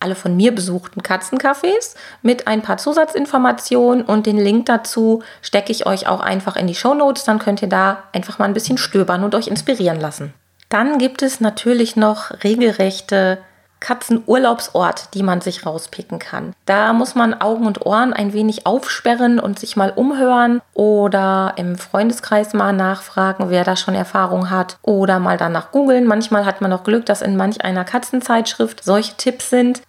alle 0.00 0.16
von 0.16 0.36
mir 0.36 0.52
besuchten 0.52 1.00
Katzencafés 1.00 1.94
mit 2.22 2.48
ein 2.48 2.62
paar 2.62 2.78
Zusatzinformationen 2.78 4.04
und 4.04 4.26
den 4.26 4.38
Link 4.38 4.66
dazu 4.66 5.22
stecke 5.40 5.70
ich 5.70 5.86
euch 5.86 6.08
auch 6.08 6.18
einfach 6.18 6.56
in 6.56 6.66
die 6.66 6.74
Show 6.74 6.94
Notes. 6.94 7.22
Dann 7.22 7.38
könnt 7.38 7.62
ihr 7.62 7.68
da 7.68 8.02
einfach 8.12 8.40
mal 8.40 8.46
ein 8.46 8.54
bisschen 8.54 8.76
stöbern 8.78 9.22
und 9.22 9.36
euch 9.36 9.46
inspirieren 9.46 10.00
lassen. 10.00 10.34
Dann 10.68 10.98
gibt 10.98 11.22
es 11.22 11.40
natürlich 11.40 11.94
noch 11.94 12.32
regelrechte 12.42 13.38
Katzenurlaubsort, 13.80 15.14
die 15.14 15.22
man 15.22 15.40
sich 15.40 15.66
rauspicken 15.66 16.18
kann. 16.18 16.52
Da 16.66 16.92
muss 16.92 17.14
man 17.14 17.40
Augen 17.40 17.66
und 17.66 17.84
Ohren 17.84 18.12
ein 18.12 18.32
wenig 18.32 18.66
aufsperren 18.66 19.40
und 19.40 19.58
sich 19.58 19.76
mal 19.76 19.90
umhören 19.90 20.60
oder 20.74 21.54
im 21.56 21.76
Freundeskreis 21.76 22.52
mal 22.52 22.72
nachfragen, 22.72 23.50
wer 23.50 23.64
da 23.64 23.76
schon 23.76 23.94
Erfahrung 23.94 24.50
hat 24.50 24.78
oder 24.82 25.18
mal 25.18 25.36
danach 25.36 25.72
googeln. 25.72 26.06
Manchmal 26.06 26.44
hat 26.44 26.60
man 26.60 26.72
auch 26.72 26.84
Glück, 26.84 27.06
dass 27.06 27.22
in 27.22 27.36
manch 27.36 27.64
einer 27.64 27.84
Katzenzeitschrift 27.84 28.84
solche 28.84 29.16
Tipps 29.16 29.50
sind. 29.50 29.82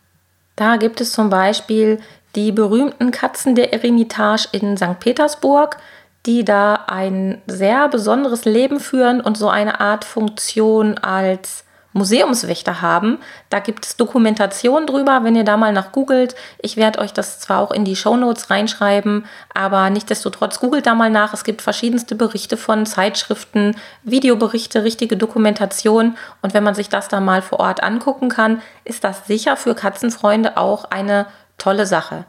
Da 0.56 0.78
gibt 0.78 1.02
es 1.02 1.12
zum 1.12 1.30
Beispiel 1.30 2.00
die 2.36 2.52
berühmten 2.52 3.12
Katzen 3.12 3.56
der 3.56 3.74
Eremitage 3.74 4.48
in 4.52 4.78
St. 4.78 5.00
Petersburg 5.00 5.78
die 6.26 6.46
da 6.46 6.84
ein 6.88 7.42
sehr 7.48 7.88
besonderes 7.90 8.46
Leben 8.46 8.80
führen 8.80 9.22
und 9.22 9.38
so 9.38 9.50
eine 9.50 9.80
Art 9.80 10.06
Funktion 10.06 10.98
als 10.98 11.64
Museumswächter 11.94 12.82
haben. 12.82 13.20
Da 13.50 13.60
gibt 13.60 13.86
es 13.86 13.98
Dokumentation 13.98 14.88
drüber, 14.88 15.24
wenn 15.24 15.36
ihr 15.36 15.44
da 15.44 15.58
mal 15.58 15.74
nach 15.74 15.92
googelt. 15.92 16.36
Ich 16.60 16.78
werde 16.78 17.00
euch 17.00 17.14
das 17.14 17.40
zwar 17.40 17.60
auch 17.60 17.72
in 17.72 17.86
die 17.86 17.96
Show 17.96 18.16
Notes 18.16 18.50
reinschreiben, 18.50 19.26
aber 19.54 19.90
nichtsdestotrotz 19.90 20.60
googelt 20.60 20.86
da 20.86 20.96
mal 20.96 21.10
nach. 21.10 21.34
Es 21.34 21.44
gibt 21.44 21.62
verschiedenste 21.62 22.16
Berichte 22.16 22.58
von 22.58 22.86
Zeitschriften, 22.86 23.76
Videoberichte, 24.04 24.84
richtige 24.84 25.18
Dokumentation. 25.18 26.18
Und 26.42 26.54
wenn 26.54 26.64
man 26.64 26.76
sich 26.76 26.90
das 26.90 27.08
da 27.08 27.20
mal 27.20 27.42
vor 27.42 27.60
Ort 27.60 27.84
angucken 27.84 28.30
kann, 28.30 28.62
ist 28.86 29.04
das 29.04 29.28
sicher 29.28 29.58
für 29.58 29.76
Katzenfreunde 29.76 30.58
auch 30.58 30.86
eine 30.86 31.26
tolle 31.58 31.86
Sache. 31.86 32.26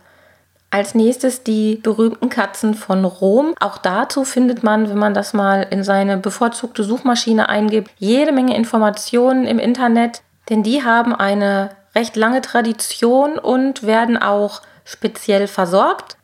Als 0.72 0.94
nächstes 0.94 1.42
die 1.42 1.76
berühmten 1.76 2.30
Katzen 2.30 2.72
von 2.72 3.04
Rom. 3.04 3.54
Auch 3.60 3.76
dazu 3.76 4.24
findet 4.24 4.62
man, 4.62 4.88
wenn 4.88 4.96
man 4.96 5.12
das 5.12 5.34
mal 5.34 5.66
in 5.68 5.84
seine 5.84 6.16
bevorzugte 6.16 6.82
Suchmaschine 6.82 7.50
eingibt, 7.50 7.90
jede 7.98 8.32
Menge 8.32 8.56
Informationen 8.56 9.46
im 9.46 9.58
Internet, 9.58 10.22
denn 10.48 10.62
die 10.62 10.82
haben 10.82 11.14
eine 11.14 11.68
recht 11.94 12.16
lange 12.16 12.40
Tradition 12.40 13.38
und 13.38 13.82
werden 13.86 14.16
auch 14.16 14.62
speziell 14.86 15.46
versorgt. 15.46 16.16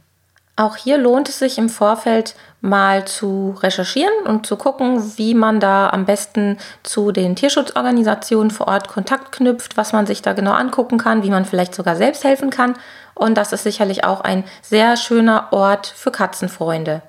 Auch 0.58 0.74
hier 0.74 0.98
lohnt 0.98 1.28
es 1.28 1.38
sich 1.38 1.56
im 1.56 1.68
Vorfeld 1.68 2.34
mal 2.60 3.04
zu 3.04 3.54
recherchieren 3.62 4.12
und 4.26 4.44
zu 4.44 4.56
gucken, 4.56 5.16
wie 5.16 5.32
man 5.32 5.60
da 5.60 5.88
am 5.90 6.04
besten 6.04 6.58
zu 6.82 7.12
den 7.12 7.36
Tierschutzorganisationen 7.36 8.50
vor 8.50 8.66
Ort 8.66 8.88
Kontakt 8.88 9.30
knüpft, 9.30 9.76
was 9.76 9.92
man 9.92 10.06
sich 10.06 10.20
da 10.20 10.32
genau 10.32 10.50
angucken 10.50 10.98
kann, 10.98 11.22
wie 11.22 11.30
man 11.30 11.44
vielleicht 11.44 11.76
sogar 11.76 11.94
selbst 11.94 12.24
helfen 12.24 12.50
kann. 12.50 12.74
Und 13.14 13.36
das 13.38 13.52
ist 13.52 13.62
sicherlich 13.62 14.02
auch 14.02 14.20
ein 14.22 14.42
sehr 14.60 14.96
schöner 14.96 15.46
Ort 15.52 15.86
für 15.86 16.10
Katzenfreunde. 16.10 17.02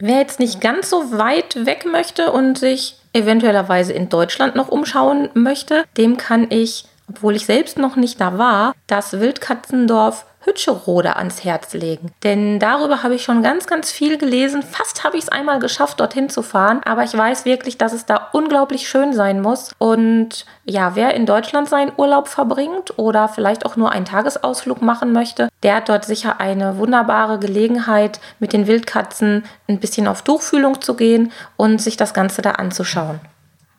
Wer 0.00 0.18
jetzt 0.18 0.40
nicht 0.40 0.60
ganz 0.60 0.90
so 0.90 1.16
weit 1.16 1.64
weg 1.64 1.86
möchte 1.88 2.32
und 2.32 2.58
sich 2.58 2.98
eventuellerweise 3.12 3.92
in 3.92 4.08
Deutschland 4.08 4.56
noch 4.56 4.66
umschauen 4.66 5.28
möchte, 5.32 5.84
dem 5.96 6.16
kann 6.16 6.48
ich, 6.50 6.86
obwohl 7.08 7.36
ich 7.36 7.46
selbst 7.46 7.78
noch 7.78 7.94
nicht 7.94 8.20
da 8.20 8.36
war, 8.36 8.74
das 8.88 9.20
Wildkatzendorf 9.20 10.26
Hütcherode 10.46 11.16
ans 11.16 11.44
Herz 11.44 11.74
legen. 11.74 12.12
Denn 12.22 12.58
darüber 12.58 13.02
habe 13.02 13.16
ich 13.16 13.24
schon 13.24 13.42
ganz, 13.42 13.66
ganz 13.66 13.90
viel 13.90 14.16
gelesen. 14.16 14.62
Fast 14.62 15.04
habe 15.04 15.16
ich 15.16 15.24
es 15.24 15.28
einmal 15.28 15.58
geschafft, 15.58 16.00
dorthin 16.00 16.30
zu 16.30 16.42
fahren. 16.42 16.80
Aber 16.84 17.02
ich 17.02 17.16
weiß 17.16 17.44
wirklich, 17.44 17.76
dass 17.76 17.92
es 17.92 18.06
da 18.06 18.28
unglaublich 18.32 18.88
schön 18.88 19.12
sein 19.12 19.42
muss. 19.42 19.72
Und 19.78 20.46
ja, 20.64 20.94
wer 20.94 21.14
in 21.14 21.26
Deutschland 21.26 21.68
seinen 21.68 21.92
Urlaub 21.96 22.28
verbringt 22.28 22.98
oder 22.98 23.28
vielleicht 23.28 23.66
auch 23.66 23.76
nur 23.76 23.90
einen 23.90 24.04
Tagesausflug 24.04 24.80
machen 24.82 25.12
möchte, 25.12 25.48
der 25.62 25.76
hat 25.76 25.88
dort 25.88 26.04
sicher 26.04 26.40
eine 26.40 26.78
wunderbare 26.78 27.38
Gelegenheit, 27.38 28.20
mit 28.38 28.52
den 28.52 28.66
Wildkatzen 28.66 29.44
ein 29.68 29.80
bisschen 29.80 30.06
auf 30.06 30.22
Tuchfühlung 30.22 30.80
zu 30.80 30.94
gehen 30.94 31.32
und 31.56 31.80
sich 31.82 31.96
das 31.96 32.14
Ganze 32.14 32.40
da 32.40 32.52
anzuschauen. 32.52 33.20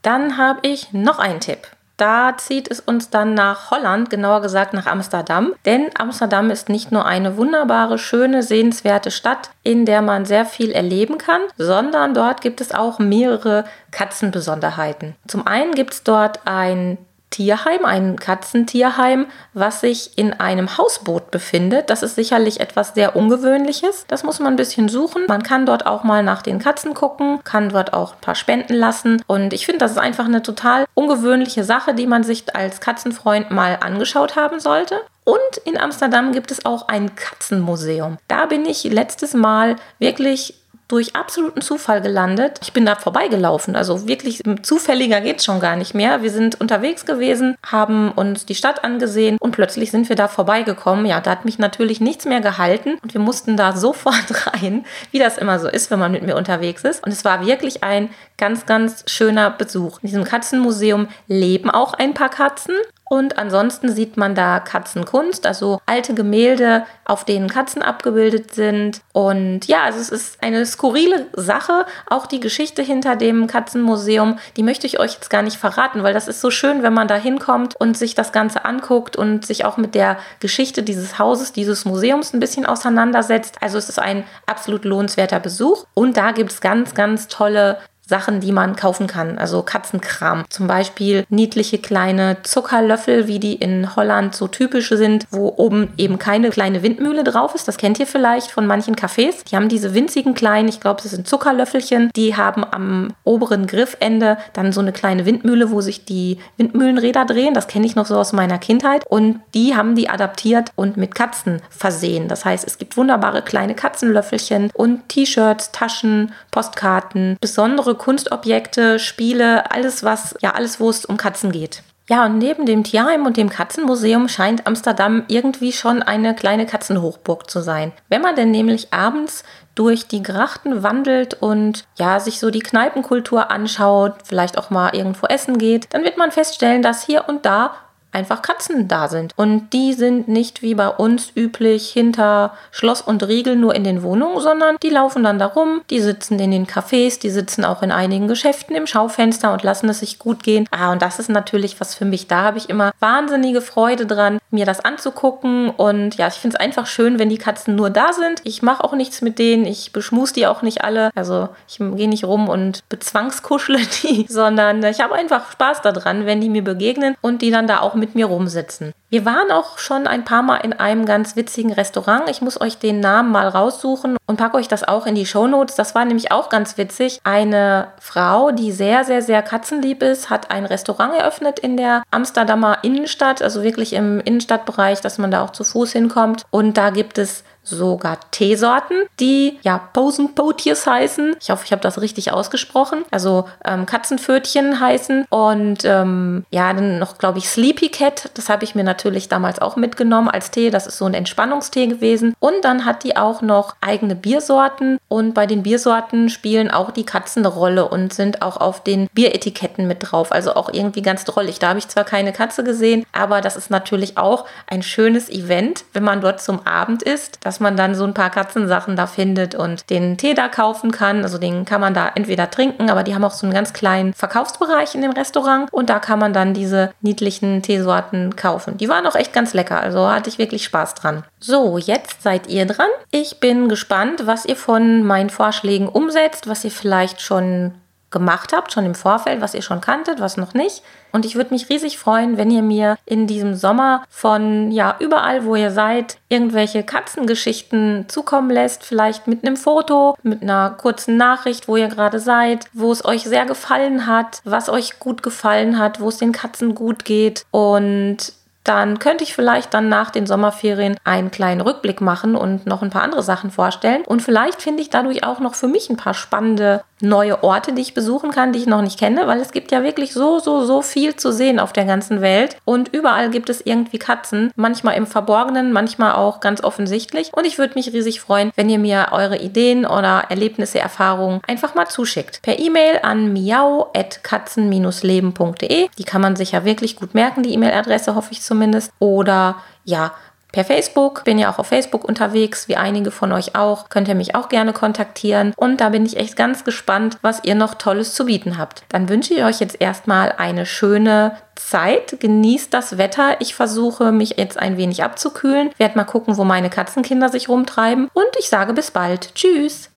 Dann 0.01 0.37
habe 0.37 0.59
ich 0.63 0.91
noch 0.93 1.19
einen 1.19 1.39
Tipp. 1.39 1.67
Da 1.97 2.37
zieht 2.37 2.69
es 2.69 2.79
uns 2.79 3.09
dann 3.09 3.33
nach 3.33 3.71
Holland, 3.71 4.11
genauer 4.11 4.41
gesagt 4.41 4.73
nach 4.73 4.85
Amsterdam. 4.85 5.53
Denn 5.65 5.89
Amsterdam 5.97 6.51
ist 6.51 6.69
nicht 6.69 6.91
nur 6.91 7.05
eine 7.05 7.37
wunderbare, 7.37 7.97
schöne, 7.97 8.43
sehenswerte 8.43 9.09
Stadt, 9.09 9.49
in 9.63 9.85
der 9.85 10.03
man 10.03 10.25
sehr 10.25 10.45
viel 10.45 10.71
erleben 10.71 11.17
kann, 11.17 11.41
sondern 11.57 12.13
dort 12.13 12.41
gibt 12.41 12.61
es 12.61 12.71
auch 12.71 12.99
mehrere 12.99 13.65
Katzenbesonderheiten. 13.91 15.15
Zum 15.27 15.47
einen 15.47 15.73
gibt 15.73 15.93
es 15.93 16.03
dort 16.03 16.41
ein 16.45 16.99
Tierheim, 17.37 17.85
ein 17.85 18.15
Katzentierheim, 18.15 19.27
was 19.53 19.81
sich 19.81 20.17
in 20.17 20.33
einem 20.33 20.75
Hausboot 20.75 21.29
befindet. 21.29 21.91
Das 21.91 22.01
ist 22.01 22.15
sicherlich 22.15 22.59
etwas 22.61 22.95
sehr 22.95 23.15
Ungewöhnliches. 23.15 24.05
Das 24.07 24.23
muss 24.23 24.39
man 24.39 24.53
ein 24.53 24.55
bisschen 24.55 24.89
suchen. 24.89 25.25
Man 25.27 25.43
kann 25.43 25.67
dort 25.67 25.85
auch 25.85 26.03
mal 26.03 26.23
nach 26.23 26.41
den 26.41 26.57
Katzen 26.57 26.95
gucken, 26.95 27.39
kann 27.43 27.69
dort 27.69 27.93
auch 27.93 28.13
ein 28.13 28.21
paar 28.21 28.33
spenden 28.33 28.73
lassen. 28.73 29.21
Und 29.27 29.53
ich 29.53 29.67
finde, 29.67 29.77
das 29.77 29.91
ist 29.91 29.99
einfach 29.99 30.25
eine 30.25 30.41
total 30.41 30.85
ungewöhnliche 30.95 31.63
Sache, 31.63 31.93
die 31.93 32.07
man 32.07 32.23
sich 32.23 32.55
als 32.55 32.81
Katzenfreund 32.81 33.51
mal 33.51 33.77
angeschaut 33.81 34.35
haben 34.35 34.59
sollte. 34.59 34.99
Und 35.23 35.57
in 35.63 35.77
Amsterdam 35.77 36.31
gibt 36.31 36.49
es 36.49 36.65
auch 36.65 36.87
ein 36.87 37.13
Katzenmuseum. 37.13 38.17
Da 38.27 38.47
bin 38.47 38.65
ich 38.65 38.83
letztes 38.85 39.35
Mal 39.35 39.75
wirklich 39.99 40.55
durch 40.87 41.15
absoluten 41.15 41.61
Zufall 41.61 42.01
gelandet. 42.01 42.59
Ich 42.61 42.73
bin 42.73 42.85
da 42.85 42.95
vorbeigelaufen, 42.95 43.75
also 43.75 44.07
wirklich 44.07 44.41
zufälliger 44.61 45.21
geht 45.21 45.37
es 45.37 45.45
schon 45.45 45.59
gar 45.59 45.75
nicht 45.75 45.93
mehr. 45.93 46.21
Wir 46.21 46.31
sind 46.31 46.59
unterwegs 46.59 47.05
gewesen, 47.05 47.55
haben 47.65 48.11
uns 48.11 48.45
die 48.45 48.55
Stadt 48.55 48.83
angesehen 48.83 49.37
und 49.39 49.51
plötzlich 49.51 49.91
sind 49.91 50.09
wir 50.09 50.15
da 50.15 50.27
vorbeigekommen. 50.27 51.05
Ja, 51.05 51.19
da 51.19 51.31
hat 51.31 51.45
mich 51.45 51.59
natürlich 51.59 51.99
nichts 51.99 52.25
mehr 52.25 52.41
gehalten 52.41 52.97
und 53.03 53.13
wir 53.13 53.21
mussten 53.21 53.57
da 53.57 53.71
sofort 53.75 54.47
rein, 54.47 54.85
wie 55.11 55.19
das 55.19 55.37
immer 55.37 55.59
so 55.59 55.67
ist, 55.67 55.91
wenn 55.91 55.99
man 55.99 56.11
mit 56.11 56.23
mir 56.23 56.35
unterwegs 56.35 56.83
ist. 56.83 57.03
Und 57.03 57.11
es 57.11 57.25
war 57.25 57.45
wirklich 57.45 57.83
ein 57.83 58.09
ganz, 58.37 58.65
ganz 58.65 59.03
schöner 59.07 59.49
Besuch. 59.49 59.99
In 60.01 60.07
diesem 60.07 60.23
Katzenmuseum 60.23 61.07
leben 61.27 61.69
auch 61.69 61.93
ein 61.93 62.13
paar 62.13 62.29
Katzen 62.29 62.75
und 63.09 63.37
ansonsten 63.37 63.89
sieht 63.89 64.17
man 64.17 64.35
da 64.35 64.59
Katzenkunst, 64.59 65.45
also 65.45 65.79
alte 65.85 66.13
Gemälde, 66.13 66.85
auf 67.05 67.23
denen 67.23 67.49
Katzen 67.49 67.81
abgebildet 67.81 68.53
sind. 68.53 69.01
Und 69.13 69.65
ja, 69.67 69.83
also 69.83 69.99
es 69.99 70.09
ist 70.09 70.43
eine 70.43 70.65
skurrile 70.65 71.27
Sache. 71.33 71.85
Auch 72.09 72.27
die 72.27 72.39
Geschichte 72.39 72.81
hinter 72.81 73.15
dem 73.15 73.47
Katzenmuseum, 73.47 74.39
die 74.57 74.63
möchte 74.63 74.87
ich 74.87 74.99
euch 74.99 75.13
jetzt 75.13 75.29
gar 75.29 75.41
nicht 75.41 75.57
verraten, 75.57 76.03
weil 76.03 76.13
das 76.13 76.27
ist 76.27 76.41
so 76.41 76.51
schön, 76.51 76.83
wenn 76.83 76.93
man 76.93 77.07
da 77.07 77.15
hinkommt 77.15 77.75
und 77.79 77.97
sich 77.97 78.13
das 78.13 78.31
Ganze 78.31 78.65
anguckt 78.65 79.15
und 79.15 79.45
sich 79.45 79.63
auch 79.63 79.77
mit 79.77 79.95
der 79.95 80.17
Geschichte 80.39 80.83
dieses 80.83 81.17
Hauses, 81.17 81.53
dieses 81.53 81.85
Museums 81.85 82.33
ein 82.33 82.39
bisschen 82.39 82.65
auseinandersetzt. 82.65 83.55
Also 83.61 83.77
es 83.77 83.87
ist 83.87 83.99
ein 83.99 84.25
absolut 84.45 84.83
lohnenswerter 84.83 85.39
Besuch. 85.39 85.85
Und 85.93 86.17
da 86.17 86.31
gibt 86.31 86.51
es 86.51 86.61
ganz, 86.61 86.93
ganz 86.93 87.27
tolle 87.27 87.77
Sachen, 88.07 88.39
die 88.39 88.51
man 88.51 88.75
kaufen 88.75 89.07
kann, 89.07 89.37
also 89.37 89.61
Katzenkram. 89.61 90.45
Zum 90.49 90.67
Beispiel 90.67 91.25
niedliche 91.29 91.77
kleine 91.77 92.37
Zuckerlöffel, 92.43 93.27
wie 93.27 93.39
die 93.39 93.55
in 93.55 93.95
Holland 93.95 94.35
so 94.35 94.47
typisch 94.47 94.89
sind, 94.89 95.25
wo 95.31 95.53
oben 95.57 95.93
eben 95.97 96.17
keine 96.17 96.49
kleine 96.49 96.83
Windmühle 96.83 97.23
drauf 97.23 97.53
ist. 97.53 97.67
Das 97.67 97.77
kennt 97.77 97.99
ihr 97.99 98.07
vielleicht 98.07 98.51
von 98.51 98.65
manchen 98.65 98.95
Cafés. 98.95 99.43
Die 99.49 99.55
haben 99.55 99.67
diese 99.67 99.93
winzigen 99.93 100.33
kleinen, 100.33 100.69
ich 100.69 100.79
glaube, 100.79 101.01
das 101.03 101.11
sind 101.11 101.27
Zuckerlöffelchen, 101.27 102.09
die 102.15 102.37
haben 102.37 102.63
am 102.63 103.13
oberen 103.25 103.67
Griffende 103.67 104.37
dann 104.53 104.71
so 104.71 104.79
eine 104.79 104.93
kleine 104.93 105.25
Windmühle, 105.25 105.71
wo 105.71 105.81
sich 105.81 106.05
die 106.05 106.37
Windmühlenräder 106.57 107.25
drehen. 107.25 107.53
Das 107.53 107.67
kenne 107.67 107.85
ich 107.85 107.95
noch 107.95 108.05
so 108.05 108.17
aus 108.17 108.31
meiner 108.31 108.57
Kindheit. 108.57 109.05
Und 109.07 109.41
die 109.53 109.75
haben 109.75 109.95
die 109.95 110.09
adaptiert 110.09 110.71
und 110.75 110.95
mit 110.95 111.13
Katzen 111.13 111.61
versehen. 111.69 112.27
Das 112.27 112.45
heißt, 112.45 112.65
es 112.65 112.77
gibt 112.77 112.95
wunderbare 112.95 113.41
kleine 113.41 113.75
Katzenlöffelchen 113.75 114.71
und 114.73 115.09
T-Shirts, 115.09 115.71
Taschen, 115.71 116.31
Postkarten, 116.51 117.37
besondere 117.41 117.96
Kunstobjekte, 117.97 118.99
Spiele, 118.99 119.71
alles 119.71 120.03
was, 120.03 120.35
ja, 120.41 120.51
alles, 120.51 120.79
wo 120.79 120.89
es 120.89 121.05
um 121.05 121.17
Katzen 121.17 121.51
geht. 121.51 121.83
Ja, 122.09 122.25
und 122.25 122.37
neben 122.37 122.65
dem 122.65 122.85
Tierheim 122.85 123.25
und 123.25 123.35
dem 123.35 123.49
Katzenmuseum 123.49 124.29
scheint 124.29 124.65
Amsterdam 124.65 125.25
irgendwie 125.27 125.73
schon 125.73 126.01
eine 126.01 126.35
kleine 126.35 126.65
Katzenhochburg 126.65 127.49
zu 127.49 127.59
sein. 127.59 127.91
Wenn 128.07 128.21
man 128.21 128.35
denn 128.35 128.49
nämlich 128.49 128.93
abends 128.93 129.43
durch 129.75 130.07
die 130.07 130.23
Grachten 130.23 130.83
wandelt 130.83 131.35
und 131.41 131.83
ja, 131.97 132.21
sich 132.21 132.39
so 132.39 132.49
die 132.49 132.61
Kneipenkultur 132.61 133.51
anschaut, 133.51 134.13
vielleicht 134.23 134.57
auch 134.57 134.69
mal 134.69 134.95
irgendwo 134.95 135.27
essen 135.27 135.57
geht, 135.57 135.93
dann 135.93 136.05
wird 136.05 136.17
man 136.17 136.31
feststellen, 136.31 136.81
dass 136.81 137.05
hier 137.05 137.25
und 137.27 137.45
da 137.45 137.73
einfach 138.17 138.41
Katzen 138.41 138.87
da 138.87 139.07
sind. 139.07 139.33
Und 139.35 139.71
die 139.73 139.93
sind 139.93 140.27
nicht 140.27 140.63
wie 140.63 140.73
bei 140.73 140.89
uns 140.89 141.31
üblich 141.35 141.89
hinter 141.89 142.53
Schloss 142.71 143.01
und 143.01 143.27
Riegel 143.27 143.55
nur 143.55 143.75
in 143.75 143.83
den 143.83 144.01
Wohnungen, 144.01 144.41
sondern 144.41 144.77
die 144.81 144.89
laufen 144.89 145.23
dann 145.23 145.37
da 145.37 145.45
rum, 145.45 145.81
die 145.91 146.01
sitzen 146.01 146.39
in 146.39 146.51
den 146.51 146.65
Cafés, 146.65 147.19
die 147.19 147.29
sitzen 147.29 147.63
auch 147.63 147.83
in 147.83 147.91
einigen 147.91 148.27
Geschäften 148.27 148.75
im 148.75 148.87
Schaufenster 148.87 149.53
und 149.53 149.61
lassen 149.61 149.87
es 149.89 149.99
sich 149.99 150.17
gut 150.17 150.41
gehen. 150.43 150.67
Ah, 150.71 150.91
und 150.91 151.01
das 151.03 151.19
ist 151.19 151.29
natürlich 151.29 151.79
was 151.79 151.93
für 151.93 152.05
mich. 152.05 152.27
Da 152.27 152.41
habe 152.41 152.57
ich 152.57 152.69
immer 152.69 152.91
wahnsinnige 152.99 153.61
Freude 153.61 154.07
dran, 154.07 154.39
mir 154.49 154.65
das 154.65 154.79
anzugucken. 154.79 155.69
Und 155.69 156.15
ja, 156.15 156.27
ich 156.27 156.35
finde 156.35 156.55
es 156.55 156.59
einfach 156.59 156.87
schön, 156.87 157.19
wenn 157.19 157.29
die 157.29 157.37
Katzen 157.37 157.75
nur 157.75 157.89
da 157.89 158.13
sind. 158.13 158.41
Ich 158.43 158.61
mache 158.61 158.83
auch 158.83 158.93
nichts 158.93 159.21
mit 159.21 159.39
denen, 159.39 159.65
ich 159.65 159.91
beschmus 159.91 160.33
die 160.33 160.47
auch 160.47 160.61
nicht 160.61 160.83
alle. 160.83 161.11
Also 161.15 161.49
ich 161.67 161.77
gehe 161.77 162.09
nicht 162.09 162.23
rum 162.23 162.49
und 162.49 162.87
bezwangskuschle 162.89 163.79
die, 164.03 164.25
sondern 164.29 164.83
ich 164.83 165.01
habe 165.01 165.15
einfach 165.15 165.51
Spaß 165.51 165.81
daran, 165.81 166.25
wenn 166.25 166.41
die 166.41 166.49
mir 166.49 166.63
begegnen 166.63 167.15
und 167.21 167.41
die 167.41 167.51
dann 167.51 167.67
da 167.67 167.81
auch 167.81 167.95
mit 167.95 168.15
mir 168.15 168.27
rumsitzen. 168.27 168.93
Wir 169.09 169.23
waren 169.23 169.51
auch 169.51 169.77
schon 169.77 170.05
ein 170.05 170.25
paar 170.25 170.43
Mal 170.43 170.57
in 170.57 170.73
einem 170.73 171.05
ganz 171.05 171.37
witzigen 171.37 171.71
Restaurant. 171.71 172.29
Ich 172.29 172.41
muss 172.41 172.59
euch 172.59 172.77
den 172.77 172.99
Namen 172.99 173.31
mal 173.31 173.47
raussuchen 173.47 174.17
und 174.25 174.35
packe 174.35 174.57
euch 174.57 174.67
das 174.67 174.85
auch 174.85 175.05
in 175.05 175.15
die 175.15 175.25
Shownotes. 175.25 175.75
Das 175.75 175.95
war 175.95 176.03
nämlich 176.03 176.33
auch 176.33 176.49
ganz 176.49 176.77
witzig. 176.77 177.21
Eine 177.23 177.87
Frau, 178.01 178.51
die 178.51 178.73
sehr, 178.73 179.05
sehr, 179.05 179.21
sehr 179.21 179.41
katzenlieb 179.43 180.03
ist, 180.03 180.29
hat 180.29 180.51
ein 180.51 180.65
Restaurant 180.65 181.13
eröffnet 181.17 181.57
in 181.57 181.77
der 181.77 182.03
Amsterdamer 182.11 182.79
Innenstadt, 182.81 183.41
also 183.41 183.63
wirklich 183.63 183.93
im 183.93 184.19
Innenstadtbereich, 184.19 184.99
dass 184.99 185.17
man 185.17 185.31
da 185.31 185.41
auch 185.41 185.51
zu 185.51 185.63
Fuß 185.63 185.93
hinkommt. 185.93 186.43
Und 186.49 186.75
da 186.75 186.89
gibt 186.89 187.17
es 187.17 187.45
sogar 187.67 188.19
Teesorten, 188.31 189.03
die 189.19 189.59
ja 189.61 189.77
Posenpotiers 189.93 190.87
heißen. 190.87 191.35
Ich 191.39 191.49
hoffe, 191.49 191.63
ich 191.65 191.71
habe 191.71 191.81
das 191.81 192.01
richtig 192.01 192.31
ausgesprochen. 192.31 193.03
Also 193.11 193.45
ähm, 193.65 193.85
Katzenpfötchen 193.85 194.79
heißen. 194.79 195.25
Und 195.29 195.83
ähm, 195.83 196.45
ja, 196.49 196.73
dann 196.73 196.99
noch, 196.99 197.17
glaube 197.17 197.39
ich, 197.39 197.49
Sleepy 197.49 197.89
Cat. 197.89 198.31
Das 198.35 198.49
habe 198.49 198.63
ich 198.63 198.75
mir 198.75 198.83
natürlich 198.83 199.29
damals 199.29 199.59
auch 199.59 199.75
mitgenommen 199.75 200.29
als 200.29 200.51
Tee. 200.51 200.69
Das 200.69 200.87
ist 200.87 200.97
so 200.97 201.05
ein 201.05 201.13
Entspannungstee 201.13 201.87
gewesen. 201.87 202.33
Und 202.39 202.63
dann 202.63 202.85
hat 202.85 203.03
die 203.03 203.17
auch 203.17 203.41
noch 203.41 203.75
eigene 203.81 204.15
Biersorten. 204.15 204.99
Und 205.09 205.33
bei 205.33 205.45
den 205.45 205.63
Biersorten 205.63 206.29
spielen 206.29 206.71
auch 206.71 206.91
die 206.91 207.05
Katzen 207.05 207.45
eine 207.45 207.53
Rolle 207.53 207.87
und 207.87 208.13
sind 208.13 208.41
auch 208.41 208.57
auf 208.57 208.83
den 208.83 209.07
Bieretiketten 209.13 209.87
mit 209.87 209.97
drauf. 210.01 210.31
Also 210.31 210.55
auch 210.55 210.69
irgendwie 210.71 211.01
ganz 211.01 211.25
drollig. 211.25 211.59
Da 211.59 211.69
habe 211.69 211.79
ich 211.79 211.87
zwar 211.87 212.03
keine 212.03 212.33
Katze 212.33 212.63
gesehen, 212.63 213.05
aber 213.11 213.41
das 213.41 213.55
ist 213.55 213.69
natürlich 213.69 214.17
auch 214.17 214.45
ein 214.67 214.83
schönes 214.83 215.29
Event, 215.29 215.85
wenn 215.93 216.03
man 216.03 216.21
dort 216.21 216.41
zum 216.41 216.65
Abend 216.65 217.03
ist. 217.03 217.39
Das 217.43 217.56
dass 217.57 217.61
man 217.61 217.75
dann 217.75 217.95
so 217.95 218.03
ein 218.03 218.13
paar 218.13 218.29
Katzensachen 218.29 218.95
da 218.95 219.07
findet 219.07 219.55
und 219.55 219.89
den 219.89 220.15
Tee 220.15 220.35
da 220.35 220.47
kaufen 220.47 220.91
kann. 220.91 221.23
Also 221.23 221.39
den 221.39 221.65
kann 221.65 221.81
man 221.81 221.95
da 221.95 222.11
entweder 222.13 222.51
trinken, 222.51 222.91
aber 222.91 223.01
die 223.01 223.15
haben 223.15 223.23
auch 223.23 223.31
so 223.31 223.47
einen 223.47 223.53
ganz 223.53 223.73
kleinen 223.73 224.13
Verkaufsbereich 224.13 224.93
in 224.93 225.01
dem 225.01 225.09
Restaurant 225.09 225.73
und 225.73 225.89
da 225.89 225.97
kann 225.97 226.19
man 226.19 226.33
dann 226.33 226.53
diese 226.53 226.91
niedlichen 227.01 227.63
Teesorten 227.63 228.35
kaufen. 228.35 228.77
Die 228.77 228.89
waren 228.89 229.07
auch 229.07 229.15
echt 229.15 229.33
ganz 229.33 229.55
lecker, 229.55 229.81
also 229.81 230.07
hatte 230.07 230.29
ich 230.29 230.37
wirklich 230.37 230.65
Spaß 230.65 230.93
dran. 230.93 231.23
So, 231.39 231.79
jetzt 231.79 232.21
seid 232.21 232.45
ihr 232.45 232.67
dran. 232.67 232.89
Ich 233.09 233.39
bin 233.39 233.69
gespannt, 233.69 234.27
was 234.27 234.45
ihr 234.45 234.55
von 234.55 235.01
meinen 235.03 235.31
Vorschlägen 235.31 235.89
umsetzt, 235.89 236.47
was 236.47 236.63
ihr 236.63 236.69
vielleicht 236.69 237.21
schon 237.21 237.73
gemacht 238.11 238.53
habt, 238.53 238.71
schon 238.71 238.85
im 238.85 238.95
Vorfeld, 238.95 239.41
was 239.41 239.55
ihr 239.55 239.63
schon 239.63 239.81
kanntet, 239.81 240.19
was 240.19 240.37
noch 240.37 240.53
nicht. 240.53 240.83
Und 241.11 241.25
ich 241.25 241.35
würde 241.35 241.53
mich 241.53 241.69
riesig 241.69 241.97
freuen, 241.97 242.37
wenn 242.37 242.51
ihr 242.51 242.61
mir 242.61 242.97
in 243.05 243.27
diesem 243.27 243.55
Sommer 243.55 244.03
von 244.09 244.71
ja 244.71 244.95
überall, 244.99 245.45
wo 245.45 245.55
ihr 245.55 245.71
seid, 245.71 246.17
irgendwelche 246.29 246.83
Katzengeschichten 246.83 248.05
zukommen 248.07 248.49
lässt, 248.49 248.83
vielleicht 248.83 249.27
mit 249.27 249.45
einem 249.45 249.57
Foto, 249.57 250.15
mit 250.23 250.41
einer 250.41 250.71
kurzen 250.71 251.17
Nachricht, 251.17 251.67
wo 251.67 251.77
ihr 251.77 251.87
gerade 251.87 252.19
seid, 252.19 252.65
wo 252.73 252.91
es 252.91 253.05
euch 253.05 253.23
sehr 253.23 253.45
gefallen 253.45 254.07
hat, 254.07 254.41
was 254.43 254.69
euch 254.69 254.99
gut 254.99 255.23
gefallen 255.23 255.79
hat, 255.79 255.99
wo 255.99 256.09
es 256.09 256.17
den 256.17 256.31
Katzen 256.31 256.75
gut 256.75 257.05
geht 257.05 257.45
und 257.51 258.33
dann 258.67 258.99
könnte 258.99 259.23
ich 259.23 259.33
vielleicht 259.33 259.73
dann 259.73 259.87
nach 259.87 260.11
den 260.11 260.27
Sommerferien 260.27 260.97
einen 261.05 261.31
kleinen 261.31 261.61
Rückblick 261.61 262.01
machen 262.01 262.35
und 262.35 262.65
noch 262.65 262.81
ein 262.81 262.89
paar 262.89 263.03
andere 263.03 263.23
Sachen 263.23 263.49
vorstellen. 263.49 264.03
Und 264.03 264.21
vielleicht 264.21 264.61
finde 264.61 264.81
ich 264.81 264.89
dadurch 264.89 265.23
auch 265.23 265.39
noch 265.39 265.55
für 265.55 265.69
mich 265.69 265.89
ein 265.89 265.95
paar 265.95 266.13
spannende 266.13 266.83
neue 267.01 267.43
Orte, 267.43 267.73
die 267.73 267.81
ich 267.81 267.93
besuchen 267.93 268.31
kann, 268.31 268.53
die 268.53 268.59
ich 268.59 268.67
noch 268.67 268.81
nicht 268.81 268.99
kenne, 268.99 269.27
weil 269.27 269.39
es 269.39 269.51
gibt 269.51 269.71
ja 269.71 269.83
wirklich 269.83 270.13
so, 270.13 270.39
so, 270.39 270.65
so 270.65 270.81
viel 270.81 271.15
zu 271.15 271.31
sehen 271.31 271.59
auf 271.59 271.71
der 271.73 271.85
ganzen 271.85 272.21
Welt. 272.21 272.57
Und 272.65 272.89
überall 272.93 273.29
gibt 273.29 273.49
es 273.49 273.61
irgendwie 273.61 273.99
Katzen, 273.99 274.51
manchmal 274.55 274.95
im 274.95 275.05
Verborgenen, 275.07 275.71
manchmal 275.71 276.13
auch 276.13 276.39
ganz 276.39 276.63
offensichtlich. 276.63 277.31
Und 277.33 277.45
ich 277.45 277.57
würde 277.57 277.73
mich 277.75 277.91
riesig 277.93 278.21
freuen, 278.21 278.51
wenn 278.55 278.69
ihr 278.69 278.79
mir 278.79 279.07
eure 279.11 279.37
Ideen 279.37 279.85
oder 279.85 280.25
Erlebnisse, 280.29 280.79
Erfahrungen 280.79 281.41
einfach 281.47 281.75
mal 281.75 281.87
zuschickt. 281.87 282.41
Per 282.41 282.57
E-Mail 282.59 282.99
an 283.03 283.33
miau.katzen-leben.de. 283.33 285.89
Die 285.97 286.03
kann 286.03 286.21
man 286.21 286.35
sich 286.35 286.53
ja 286.53 286.65
wirklich 286.65 286.95
gut 286.95 287.13
merken, 287.13 287.43
die 287.43 287.53
E-Mail-Adresse, 287.53 288.15
hoffe 288.15 288.31
ich 288.31 288.41
zumindest. 288.41 288.91
Oder 288.99 289.57
ja, 289.85 290.13
per 290.51 290.65
Facebook. 290.65 291.23
Bin 291.23 291.37
ja 291.37 291.51
auch 291.51 291.59
auf 291.59 291.67
Facebook 291.67 292.03
unterwegs, 292.03 292.67
wie 292.67 292.75
einige 292.75 293.11
von 293.11 293.31
euch 293.31 293.55
auch. 293.55 293.89
Könnt 293.89 294.07
ihr 294.07 294.15
mich 294.15 294.35
auch 294.35 294.49
gerne 294.49 294.73
kontaktieren. 294.73 295.53
Und 295.55 295.81
da 295.81 295.89
bin 295.89 296.05
ich 296.05 296.17
echt 296.17 296.35
ganz 296.35 296.63
gespannt, 296.63 297.17
was 297.21 297.43
ihr 297.43 297.55
noch 297.55 297.75
Tolles 297.75 298.13
zu 298.13 298.25
bieten 298.25 298.57
habt. 298.57 298.83
Dann 298.89 299.09
wünsche 299.09 299.33
ich 299.33 299.43
euch 299.43 299.59
jetzt 299.59 299.79
erstmal 299.81 300.33
eine 300.37 300.65
schöne 300.65 301.37
Zeit. 301.55 302.19
Genießt 302.19 302.73
das 302.73 302.97
Wetter. 302.97 303.39
Ich 303.39 303.55
versuche 303.55 304.11
mich 304.11 304.35
jetzt 304.37 304.59
ein 304.59 304.77
wenig 304.77 305.03
abzukühlen. 305.03 305.71
Werde 305.77 305.97
mal 305.97 306.05
gucken, 306.05 306.37
wo 306.37 306.43
meine 306.43 306.69
Katzenkinder 306.69 307.29
sich 307.29 307.49
rumtreiben. 307.49 308.09
Und 308.13 308.25
ich 308.39 308.49
sage 308.49 308.73
bis 308.73 308.91
bald. 308.91 309.33
Tschüss. 309.35 309.89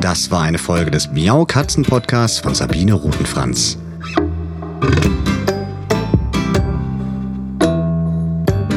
Das 0.00 0.30
war 0.30 0.42
eine 0.42 0.58
Folge 0.58 0.90
des 0.90 1.10
Miau 1.12 1.46
Katzen 1.46 1.82
Podcasts 1.82 2.38
von 2.38 2.54
Sabine 2.54 2.92
Rutenfranz. 2.92 3.78